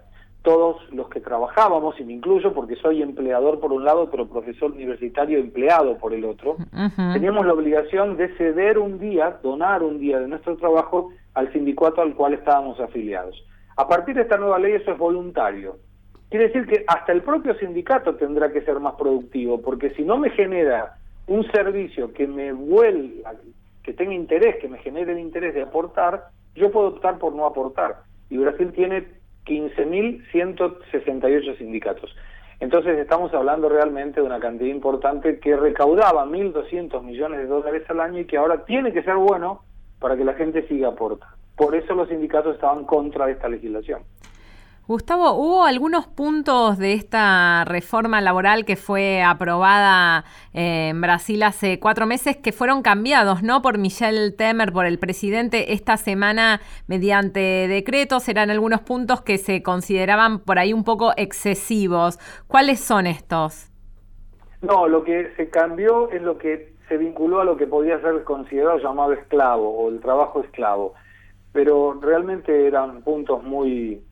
Todos 0.42 0.76
los 0.92 1.08
que 1.08 1.20
trabajábamos, 1.20 1.98
y 2.00 2.04
me 2.04 2.14
incluyo 2.14 2.54
porque 2.54 2.76
soy 2.76 3.02
empleador 3.02 3.60
por 3.60 3.72
un 3.72 3.84
lado, 3.84 4.08
pero 4.10 4.28
profesor 4.28 4.70
universitario 4.70 5.38
empleado 5.38 5.98
por 5.98 6.14
el 6.14 6.24
otro, 6.24 6.56
teníamos 7.12 7.44
la 7.44 7.52
obligación 7.52 8.16
de 8.16 8.28
ceder 8.36 8.78
un 8.78 8.98
día, 8.98 9.38
donar 9.42 9.82
un 9.82 9.98
día 9.98 10.20
de 10.20 10.28
nuestro 10.28 10.56
trabajo 10.56 11.10
al 11.34 11.52
sindicato 11.52 12.00
al 12.00 12.14
cual 12.14 12.34
estábamos 12.34 12.80
afiliados. 12.80 13.44
A 13.76 13.86
partir 13.86 14.14
de 14.14 14.22
esta 14.22 14.36
nueva 14.36 14.58
ley 14.58 14.72
eso 14.72 14.92
es 14.92 14.98
voluntario. 14.98 15.76
Quiere 16.30 16.48
decir 16.48 16.66
que 16.66 16.84
hasta 16.86 17.12
el 17.12 17.22
propio 17.22 17.54
sindicato 17.58 18.14
tendrá 18.16 18.52
que 18.52 18.62
ser 18.62 18.80
más 18.80 18.94
productivo, 18.94 19.60
porque 19.60 19.90
si 19.90 20.02
no 20.02 20.18
me 20.18 20.30
genera 20.30 20.96
un 21.26 21.44
servicio 21.50 22.12
que 22.12 22.26
me 22.26 22.52
vuelva, 22.52 23.34
que 23.82 23.92
tenga 23.92 24.14
interés, 24.14 24.56
que 24.60 24.68
me 24.68 24.78
genere 24.78 25.12
el 25.12 25.18
interés 25.18 25.54
de 25.54 25.62
aportar, 25.62 26.28
yo 26.54 26.70
puedo 26.70 26.88
optar 26.88 27.18
por 27.18 27.34
no 27.34 27.46
aportar. 27.46 28.02
Y 28.30 28.36
Brasil 28.36 28.72
tiene 28.72 29.06
15.168 29.48 31.58
sindicatos. 31.58 32.14
Entonces 32.60 32.98
estamos 32.98 33.32
hablando 33.34 33.68
realmente 33.68 34.20
de 34.20 34.26
una 34.26 34.40
cantidad 34.40 34.70
importante 34.70 35.38
que 35.38 35.56
recaudaba 35.56 36.24
1.200 36.26 37.02
millones 37.02 37.40
de 37.40 37.46
dólares 37.46 37.82
al 37.88 38.00
año 38.00 38.20
y 38.20 38.26
que 38.26 38.36
ahora 38.36 38.64
tiene 38.64 38.92
que 38.92 39.02
ser 39.02 39.16
bueno 39.16 39.62
para 40.00 40.16
que 40.16 40.24
la 40.24 40.34
gente 40.34 40.66
siga 40.68 40.88
aportando. 40.88 41.36
Por 41.56 41.74
eso 41.74 41.94
los 41.94 42.08
sindicatos 42.08 42.54
estaban 42.54 42.84
contra 42.84 43.30
esta 43.30 43.48
legislación. 43.48 44.02
Gustavo, 44.88 45.32
hubo 45.34 45.64
algunos 45.64 46.06
puntos 46.06 46.78
de 46.78 46.94
esta 46.94 47.62
reforma 47.66 48.22
laboral 48.22 48.64
que 48.64 48.74
fue 48.76 49.22
aprobada 49.22 50.24
eh, 50.54 50.88
en 50.88 51.02
Brasil 51.02 51.42
hace 51.42 51.78
cuatro 51.78 52.06
meses 52.06 52.38
que 52.38 52.52
fueron 52.52 52.80
cambiados, 52.80 53.42
¿no? 53.42 53.60
Por 53.60 53.76
Michel 53.76 54.34
Temer, 54.34 54.72
por 54.72 54.86
el 54.86 54.98
presidente, 54.98 55.74
esta 55.74 55.98
semana 55.98 56.62
mediante 56.86 57.68
decretos. 57.68 58.30
Eran 58.30 58.48
algunos 58.48 58.80
puntos 58.80 59.20
que 59.20 59.36
se 59.36 59.62
consideraban 59.62 60.38
por 60.38 60.58
ahí 60.58 60.72
un 60.72 60.84
poco 60.84 61.12
excesivos. 61.18 62.18
¿Cuáles 62.46 62.80
son 62.80 63.06
estos? 63.06 63.70
No, 64.62 64.88
lo 64.88 65.04
que 65.04 65.34
se 65.36 65.50
cambió 65.50 66.10
es 66.12 66.22
lo 66.22 66.38
que 66.38 66.72
se 66.88 66.96
vinculó 66.96 67.42
a 67.42 67.44
lo 67.44 67.58
que 67.58 67.66
podía 67.66 68.00
ser 68.00 68.24
considerado 68.24 68.78
llamado 68.78 69.12
esclavo 69.12 69.68
o 69.68 69.90
el 69.90 70.00
trabajo 70.00 70.40
esclavo 70.40 70.94
pero 71.52 71.98
realmente 72.00 72.66
eran 72.66 73.02
puntos 73.02 73.42
muy 73.42 74.02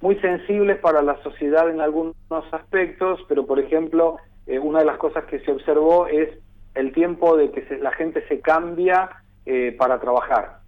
muy 0.00 0.16
sensibles 0.20 0.78
para 0.78 1.02
la 1.02 1.16
sociedad 1.22 1.68
en 1.70 1.80
algunos 1.80 2.14
aspectos, 2.52 3.20
pero 3.28 3.46
por 3.46 3.58
ejemplo 3.58 4.16
eh, 4.46 4.58
una 4.58 4.80
de 4.80 4.84
las 4.84 4.98
cosas 4.98 5.24
que 5.24 5.40
se 5.40 5.50
observó 5.52 6.06
es 6.06 6.28
el 6.74 6.92
tiempo 6.92 7.36
de 7.36 7.50
que 7.50 7.62
se- 7.66 7.78
la 7.78 7.90
gente 7.92 8.26
se 8.28 8.40
cambia 8.40 9.08
eh, 9.48 9.74
para 9.78 10.00
trabajar. 10.00 10.58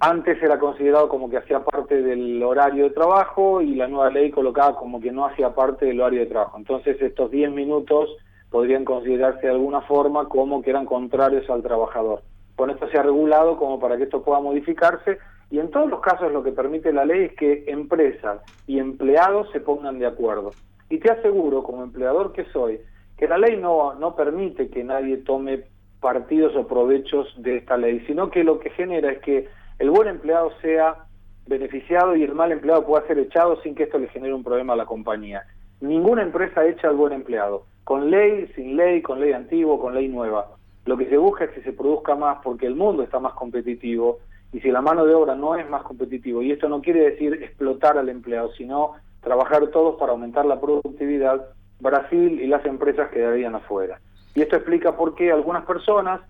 Antes 0.00 0.42
era 0.42 0.58
considerado 0.58 1.08
como 1.08 1.28
que 1.28 1.36
hacía 1.36 1.60
parte 1.60 2.00
del 2.02 2.42
horario 2.42 2.84
de 2.84 2.90
trabajo 2.90 3.60
y 3.60 3.74
la 3.74 3.86
nueva 3.88 4.10
ley 4.10 4.30
colocaba 4.30 4.74
como 4.76 5.00
que 5.00 5.12
no 5.12 5.26
hacía 5.26 5.54
parte 5.54 5.84
del 5.86 6.00
horario 6.00 6.20
de 6.20 6.26
trabajo. 6.26 6.56
Entonces 6.56 7.00
estos 7.02 7.30
10 7.30 7.50
minutos 7.52 8.08
podrían 8.50 8.84
considerarse 8.86 9.46
de 9.46 9.52
alguna 9.52 9.82
forma 9.82 10.28
como 10.28 10.62
que 10.62 10.70
eran 10.70 10.86
contrarios 10.86 11.48
al 11.50 11.62
trabajador. 11.62 12.22
Con 12.56 12.70
esto 12.70 12.88
se 12.88 12.98
ha 12.98 13.02
regulado 13.02 13.56
como 13.58 13.78
para 13.78 13.96
que 13.98 14.04
esto 14.04 14.22
pueda 14.22 14.40
modificarse 14.40 15.18
y 15.52 15.58
en 15.58 15.70
todos 15.70 15.90
los 15.90 16.00
casos 16.00 16.32
lo 16.32 16.42
que 16.42 16.50
permite 16.50 16.94
la 16.94 17.04
ley 17.04 17.24
es 17.24 17.34
que 17.34 17.64
empresas 17.66 18.40
y 18.66 18.78
empleados 18.78 19.50
se 19.52 19.60
pongan 19.60 19.98
de 19.98 20.06
acuerdo. 20.06 20.52
Y 20.88 20.96
te 20.96 21.12
aseguro, 21.12 21.62
como 21.62 21.82
empleador 21.82 22.32
que 22.32 22.46
soy, 22.46 22.80
que 23.18 23.28
la 23.28 23.36
ley 23.36 23.58
no, 23.58 23.92
no 23.92 24.16
permite 24.16 24.70
que 24.70 24.82
nadie 24.82 25.18
tome 25.18 25.64
partidos 26.00 26.56
o 26.56 26.66
provechos 26.66 27.28
de 27.36 27.58
esta 27.58 27.76
ley, 27.76 28.02
sino 28.06 28.30
que 28.30 28.44
lo 28.44 28.60
que 28.60 28.70
genera 28.70 29.12
es 29.12 29.18
que 29.18 29.46
el 29.78 29.90
buen 29.90 30.08
empleado 30.08 30.52
sea 30.62 31.04
beneficiado 31.46 32.16
y 32.16 32.22
el 32.22 32.34
mal 32.34 32.50
empleado 32.50 32.86
pueda 32.86 33.06
ser 33.06 33.18
echado 33.18 33.60
sin 33.60 33.74
que 33.74 33.82
esto 33.82 33.98
le 33.98 34.08
genere 34.08 34.32
un 34.32 34.44
problema 34.44 34.72
a 34.72 34.76
la 34.76 34.86
compañía. 34.86 35.42
Ninguna 35.82 36.22
empresa 36.22 36.64
echa 36.64 36.88
al 36.88 36.96
buen 36.96 37.12
empleado, 37.12 37.66
con 37.84 38.10
ley, 38.10 38.50
sin 38.56 38.78
ley, 38.78 39.02
con 39.02 39.20
ley 39.20 39.32
antigua, 39.32 39.78
con 39.78 39.94
ley 39.94 40.08
nueva. 40.08 40.48
Lo 40.86 40.96
que 40.96 41.10
se 41.10 41.18
busca 41.18 41.44
es 41.44 41.50
que 41.50 41.62
se 41.62 41.74
produzca 41.74 42.14
más 42.14 42.38
porque 42.42 42.66
el 42.66 42.74
mundo 42.74 43.02
está 43.02 43.20
más 43.20 43.34
competitivo 43.34 44.20
y 44.52 44.60
si 44.60 44.70
la 44.70 44.82
mano 44.82 45.06
de 45.06 45.14
obra 45.14 45.34
no 45.34 45.56
es 45.56 45.68
más 45.68 45.82
competitivo, 45.82 46.42
y 46.42 46.52
esto 46.52 46.68
no 46.68 46.82
quiere 46.82 47.10
decir 47.10 47.34
explotar 47.42 47.96
al 47.96 48.08
empleado, 48.08 48.52
sino 48.52 48.92
trabajar 49.22 49.66
todos 49.68 49.96
para 49.98 50.12
aumentar 50.12 50.44
la 50.44 50.60
productividad, 50.60 51.46
Brasil 51.80 52.40
y 52.40 52.46
las 52.46 52.64
empresas 52.64 53.10
quedarían 53.10 53.54
afuera. 53.54 54.00
Y 54.34 54.42
esto 54.42 54.56
explica 54.56 54.96
por 54.96 55.14
qué 55.14 55.32
algunas 55.32 55.64
personas 55.64 56.20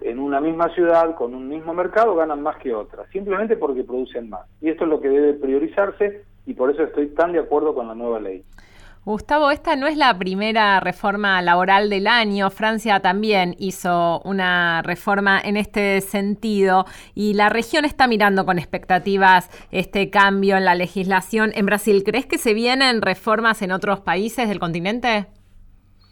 en 0.00 0.18
una 0.18 0.40
misma 0.40 0.68
ciudad, 0.74 1.14
con 1.14 1.34
un 1.34 1.48
mismo 1.48 1.74
mercado, 1.74 2.14
ganan 2.14 2.42
más 2.42 2.56
que 2.56 2.74
otras, 2.74 3.08
simplemente 3.10 3.56
porque 3.56 3.84
producen 3.84 4.30
más. 4.30 4.46
Y 4.60 4.68
esto 4.70 4.84
es 4.84 4.90
lo 4.90 5.00
que 5.00 5.08
debe 5.08 5.34
priorizarse 5.34 6.24
y 6.46 6.54
por 6.54 6.70
eso 6.70 6.82
estoy 6.82 7.08
tan 7.08 7.32
de 7.32 7.40
acuerdo 7.40 7.74
con 7.74 7.88
la 7.88 7.94
nueva 7.94 8.20
ley. 8.20 8.44
Gustavo, 9.06 9.50
esta 9.50 9.76
no 9.76 9.86
es 9.86 9.96
la 9.96 10.18
primera 10.18 10.78
reforma 10.78 11.40
laboral 11.40 11.88
del 11.88 12.06
año. 12.06 12.50
Francia 12.50 13.00
también 13.00 13.56
hizo 13.58 14.20
una 14.26 14.82
reforma 14.82 15.40
en 15.42 15.56
este 15.56 16.02
sentido 16.02 16.84
y 17.14 17.32
la 17.32 17.48
región 17.48 17.86
está 17.86 18.06
mirando 18.06 18.44
con 18.44 18.58
expectativas 18.58 19.48
este 19.70 20.10
cambio 20.10 20.58
en 20.58 20.66
la 20.66 20.74
legislación. 20.74 21.50
En 21.54 21.64
Brasil, 21.64 22.02
¿crees 22.04 22.26
que 22.26 22.36
se 22.36 22.52
vienen 22.52 23.00
reformas 23.00 23.62
en 23.62 23.72
otros 23.72 24.00
países 24.00 24.50
del 24.50 24.60
continente? 24.60 25.28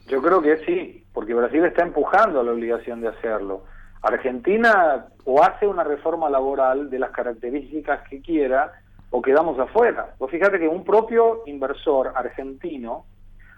Yo 0.07 0.23
creo 0.23 0.41
que 0.41 0.57
sí, 0.65 1.05
porque 1.13 1.35
Brasil 1.35 1.63
está 1.67 1.83
empujando 1.83 2.41
a 2.41 2.43
la 2.43 2.53
obligación 2.53 3.03
de 3.03 3.09
hacerlo. 3.09 3.65
Argentina 4.01 5.09
o 5.27 5.43
hace 5.43 5.67
una 5.67 5.85
reforma 5.85 6.31
laboral 6.31 6.89
de 6.89 6.99
las 6.99 7.11
características 7.11 8.09
que 8.09 8.23
quiera 8.23 8.73
o 9.11 9.23
quedamos 9.23 9.59
afuera. 9.59 10.15
Vos 10.19 10.31
fíjate 10.31 10.59
que 10.59 10.69
un 10.69 10.85
propio 10.85 11.43
inversor 11.47 12.13
argentino, 12.15 13.05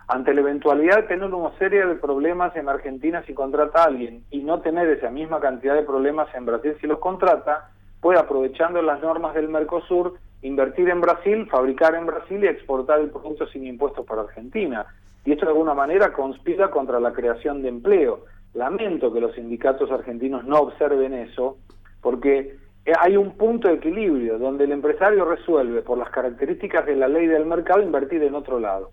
ante 0.08 0.34
la 0.34 0.40
eventualidad 0.40 0.96
de 0.96 1.02
tener 1.04 1.32
una 1.32 1.56
serie 1.58 1.86
de 1.86 1.94
problemas 1.94 2.54
en 2.56 2.68
Argentina 2.68 3.22
si 3.26 3.34
contrata 3.34 3.82
a 3.82 3.86
alguien 3.86 4.24
y 4.30 4.40
no 4.40 4.60
tener 4.60 4.88
esa 4.88 5.10
misma 5.10 5.40
cantidad 5.40 5.74
de 5.74 5.82
problemas 5.82 6.28
en 6.34 6.46
Brasil 6.46 6.76
si 6.80 6.86
los 6.86 6.98
contrata, 6.98 7.70
puede 8.00 8.18
aprovechando 8.18 8.82
las 8.82 9.00
normas 9.00 9.34
del 9.34 9.48
Mercosur 9.48 10.18
invertir 10.42 10.88
en 10.88 11.00
Brasil, 11.00 11.46
fabricar 11.50 11.94
en 11.94 12.06
Brasil 12.06 12.42
y 12.42 12.48
exportar 12.48 13.00
el 13.00 13.10
producto 13.10 13.46
sin 13.48 13.66
impuestos 13.66 14.06
para 14.06 14.22
Argentina. 14.22 14.86
Y 15.24 15.32
esto 15.32 15.44
de 15.44 15.52
alguna 15.52 15.74
manera 15.74 16.12
conspira 16.12 16.70
contra 16.70 16.98
la 16.98 17.12
creación 17.12 17.62
de 17.62 17.68
empleo. 17.68 18.24
Lamento 18.54 19.12
que 19.12 19.20
los 19.20 19.34
sindicatos 19.34 19.90
argentinos 19.90 20.44
no 20.44 20.60
observen 20.60 21.12
eso, 21.12 21.58
porque 22.00 22.56
hay 22.98 23.16
un 23.16 23.36
punto 23.36 23.68
de 23.68 23.74
equilibrio 23.74 24.38
donde 24.38 24.64
el 24.64 24.72
empresario 24.72 25.24
resuelve 25.24 25.82
por 25.82 25.98
las 25.98 26.10
características 26.10 26.86
de 26.86 26.96
la 26.96 27.08
ley 27.08 27.26
del 27.26 27.46
mercado 27.46 27.82
invertir 27.82 28.22
en 28.22 28.34
otro 28.34 28.58
lado. 28.58 28.90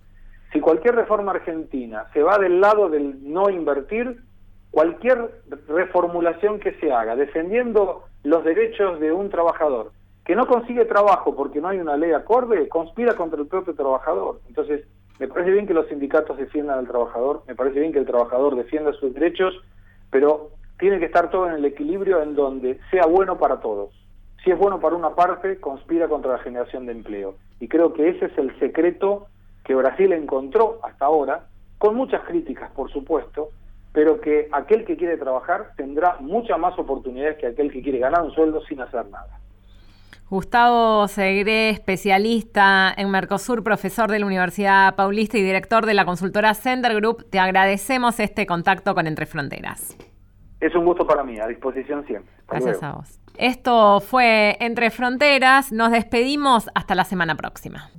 Si 0.52 0.60
cualquier 0.60 0.96
reforma 0.96 1.32
argentina 1.32 2.06
se 2.14 2.22
va 2.22 2.38
del 2.38 2.62
lado 2.62 2.90
del 2.90 3.32
no 3.32 3.50
invertir, 3.50 4.22
cualquier 4.72 5.32
reformulación 5.68 6.60
que 6.60 6.74
se 6.74 6.92
haga 6.92 7.16
defendiendo 7.16 8.04
los 8.24 8.44
derechos 8.44 9.00
de 9.00 9.12
un 9.12 9.30
trabajador 9.30 9.92
que 10.28 10.36
no 10.36 10.46
consigue 10.46 10.84
trabajo 10.84 11.34
porque 11.34 11.62
no 11.62 11.70
hay 11.70 11.80
una 11.80 11.96
ley 11.96 12.12
acorde, 12.12 12.68
conspira 12.68 13.16
contra 13.16 13.40
el 13.40 13.48
propio 13.48 13.74
trabajador. 13.74 14.42
Entonces, 14.50 14.86
me 15.20 15.28
parece 15.30 15.52
bien 15.52 15.66
que 15.66 15.74
los 15.74 15.88
sindicatos 15.88 16.38
defiendan 16.38 16.80
al 16.80 16.88
trabajador, 16.88 17.44
me 17.48 17.56
parece 17.56 17.80
bien 17.80 17.94
que 17.94 18.00
el 18.00 18.06
trabajador 18.06 18.58
defienda 18.58 18.92
sus 18.94 19.14
derechos, 19.14 19.54
pero 20.12 20.52
tiene 20.80 21.00
que 21.00 21.06
estar 21.06 21.30
todo 21.30 21.48
en 21.48 21.56
el 21.56 21.66
equilibrio 21.66 22.22
en 22.22 22.36
donde 22.36 22.80
sea 22.92 23.06
bueno 23.06 23.38
para 23.38 23.60
todos. 23.60 23.94
Si 24.44 24.52
es 24.52 24.58
bueno 24.58 24.80
para 24.80 24.96
una 24.96 25.16
parte, 25.16 25.60
conspira 25.60 26.08
contra 26.08 26.34
la 26.34 26.40
generación 26.40 26.86
de 26.86 26.94
empleo. 26.94 27.36
Y 27.60 27.68
creo 27.68 27.94
que 27.94 28.10
ese 28.10 28.26
es 28.26 28.38
el 28.38 28.58
secreto 28.60 29.28
que 29.64 29.76
Brasil 29.76 30.14
encontró 30.14 30.80
hasta 30.84 31.06
ahora, 31.06 31.48
con 31.78 31.96
muchas 31.96 32.22
críticas, 32.22 32.72
por 32.72 32.92
supuesto, 32.92 33.50
pero 33.92 34.22
que 34.22 34.48
aquel 34.52 34.86
que 34.86 34.96
quiere 34.96 35.18
trabajar 35.18 35.72
tendrá 35.76 36.18
muchas 36.20 36.58
más 36.60 36.78
oportunidades 36.80 37.38
que 37.38 37.48
aquel 37.48 37.72
que 37.72 37.82
quiere 37.82 38.00
ganar 38.00 38.22
un 38.22 38.32
sueldo 38.32 38.62
sin 38.66 38.80
hacer 38.80 39.06
nada. 39.08 39.40
Gustavo 40.30 41.08
Segre, 41.08 41.70
especialista 41.70 42.94
en 42.96 43.10
Mercosur, 43.10 43.64
profesor 43.64 44.12
de 44.12 44.20
la 44.20 44.26
Universidad 44.26 44.96
Paulista 44.96 45.38
y 45.38 45.42
director 45.42 45.86
de 45.86 45.94
la 45.94 46.06
consultora 46.06 46.54
Sender 46.54 46.96
Group, 46.96 47.30
te 47.30 47.40
agradecemos 47.40 48.20
este 48.20 48.46
contacto 48.46 48.94
con 48.94 49.08
Entre 49.08 49.26
Fronteras. 49.26 49.98
Es 50.60 50.74
un 50.76 50.86
gusto 50.86 51.06
para 51.06 51.24
mí, 51.24 51.40
a 51.40 51.48
disposición 51.48 52.06
siempre. 52.06 52.34
Hasta 52.40 52.54
Gracias 52.56 52.82
luego. 52.82 52.96
a 52.96 52.98
vos. 53.00 53.20
Esto 53.38 54.00
fue 54.00 54.58
Entre 54.60 54.90
Fronteras. 54.90 55.72
Nos 55.72 55.92
despedimos 55.92 56.70
hasta 56.74 56.96
la 56.96 57.04
semana 57.04 57.36
próxima. 57.36 57.92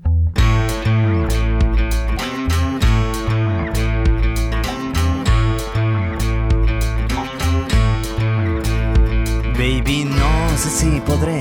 Baby, 9.55 10.05
no 10.05 10.57
sé 10.57 10.69
si 10.69 11.01
podré 11.01 11.41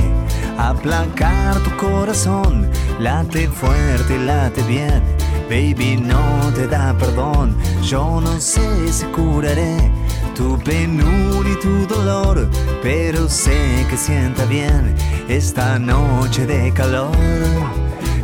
aplacar 0.57 1.55
tu 1.63 1.75
corazón. 1.77 2.69
Late 2.99 3.47
fuerte, 3.47 4.17
late 4.19 4.61
bien. 4.63 5.03
Baby, 5.49 5.97
no 5.97 6.51
te 6.53 6.67
da 6.67 6.95
perdón. 6.97 7.55
Yo 7.83 8.19
no 8.21 8.39
sé 8.39 8.87
si 8.91 9.05
curaré 9.07 9.91
tu 10.37 10.55
penuria 10.59 11.51
y 11.51 11.59
tu 11.59 11.87
dolor, 11.87 12.47
pero 12.83 13.27
sé 13.27 13.87
que 13.89 13.97
sienta 13.97 14.45
bien 14.45 14.95
esta 15.27 15.79
noche 15.79 16.45
de 16.45 16.71
calor. 16.71 17.11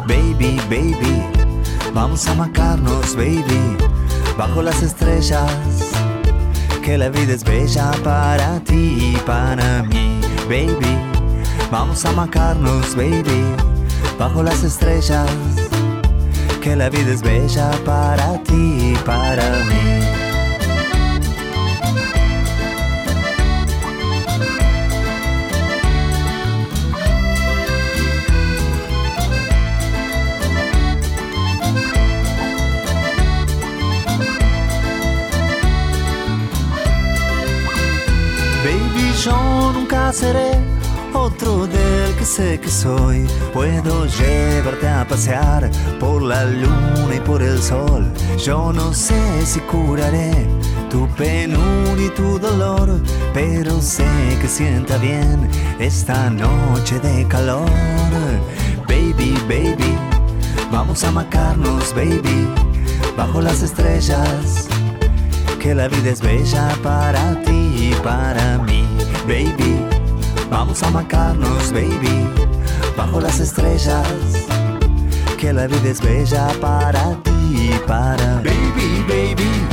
Baby, 0.08 0.62
baby, 0.70 1.24
vamos 1.92 2.28
a 2.28 2.36
macarnos, 2.36 3.16
baby, 3.16 3.78
bajo 4.38 4.62
las 4.62 4.84
estrellas 4.84 5.52
que 6.84 6.98
la 7.00 7.10
vida 7.10 7.34
es 7.34 7.44
bella 7.44 7.90
para 8.04 8.60
ti 8.60 9.16
y 9.16 9.18
para 9.26 9.82
mí, 9.84 10.22
baby. 10.48 11.00
Vamos 11.72 12.06
a 12.06 12.12
macarnos, 12.12 12.96
baby, 12.96 13.44
bajo 14.20 14.44
las 14.44 14.64
estrellas. 14.64 15.28
Que 16.62 16.76
la 16.76 16.90
vida 16.90 17.12
es 17.12 17.22
bella 17.22 17.72
para 17.84 18.38
ti 18.44 18.94
y 18.94 18.98
para 19.04 19.44
mí. 19.66 20.33
Yo 39.24 39.72
nunca 39.74 40.12
seré 40.12 40.52
otro 41.14 41.66
del 41.68 42.14
que 42.16 42.26
sé 42.26 42.60
que 42.60 42.70
soy. 42.70 43.26
Puedo 43.54 44.06
llevarte 44.06 44.88
a 44.88 45.08
pasear 45.08 45.70
por 46.00 46.22
la 46.22 46.44
luna 46.44 47.16
y 47.16 47.20
por 47.22 47.42
el 47.42 47.62
sol. 47.62 48.12
Yo 48.38 48.74
no 48.74 48.94
sé 48.94 49.46
si 49.46 49.60
curaré 49.62 50.48
tu 50.90 51.08
penuria 51.16 52.08
y 52.08 52.10
tu 52.10 52.38
dolor, 52.40 53.00
pero 53.34 53.82
sé 53.82 54.06
que 54.42 54.48
sienta 54.48 54.98
bien 54.98 55.50
esta 55.80 56.30
noche 56.30 57.00
de 57.00 57.26
calor. 57.28 57.70
Baby, 58.88 59.38
baby, 59.48 59.98
vamos 60.72 61.04
a 61.04 61.12
macarnos, 61.12 61.94
baby, 61.96 62.48
bajo 63.16 63.42
las 63.42 63.62
estrellas 63.62 64.68
que 65.64 65.74
la 65.74 65.88
vida 65.88 66.10
es 66.10 66.20
bella 66.20 66.76
para 66.84 67.42
ti 67.44 67.92
y 67.92 67.96
para 68.04 68.58
mí, 68.58 68.83
baby. 69.28 69.80
Vamos 70.50 70.84
a 70.84 70.90
macarnos, 70.92 71.72
baby, 71.72 72.28
bajo 72.96 73.20
las 73.20 73.40
estrellas. 73.40 74.08
Que 75.38 75.52
la 75.52 75.68
vida 75.68 75.90
es 75.90 76.02
bella 76.02 76.48
para 76.62 77.16
ti 77.24 77.32
y 77.52 77.80
para. 77.88 78.36
Baby, 78.36 79.04
baby, 79.08 79.68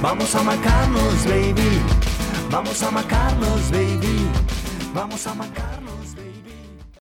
Vamos 0.00 0.34
a 0.34 0.42
marcarnos, 0.42 1.24
baby. 1.24 1.80
Vamos 2.50 2.82
a 2.82 2.90
marcarnos, 2.90 3.70
baby. 3.70 4.28
Vamos 4.94 5.26
a 5.26 5.34
marcarnos. 5.34 5.67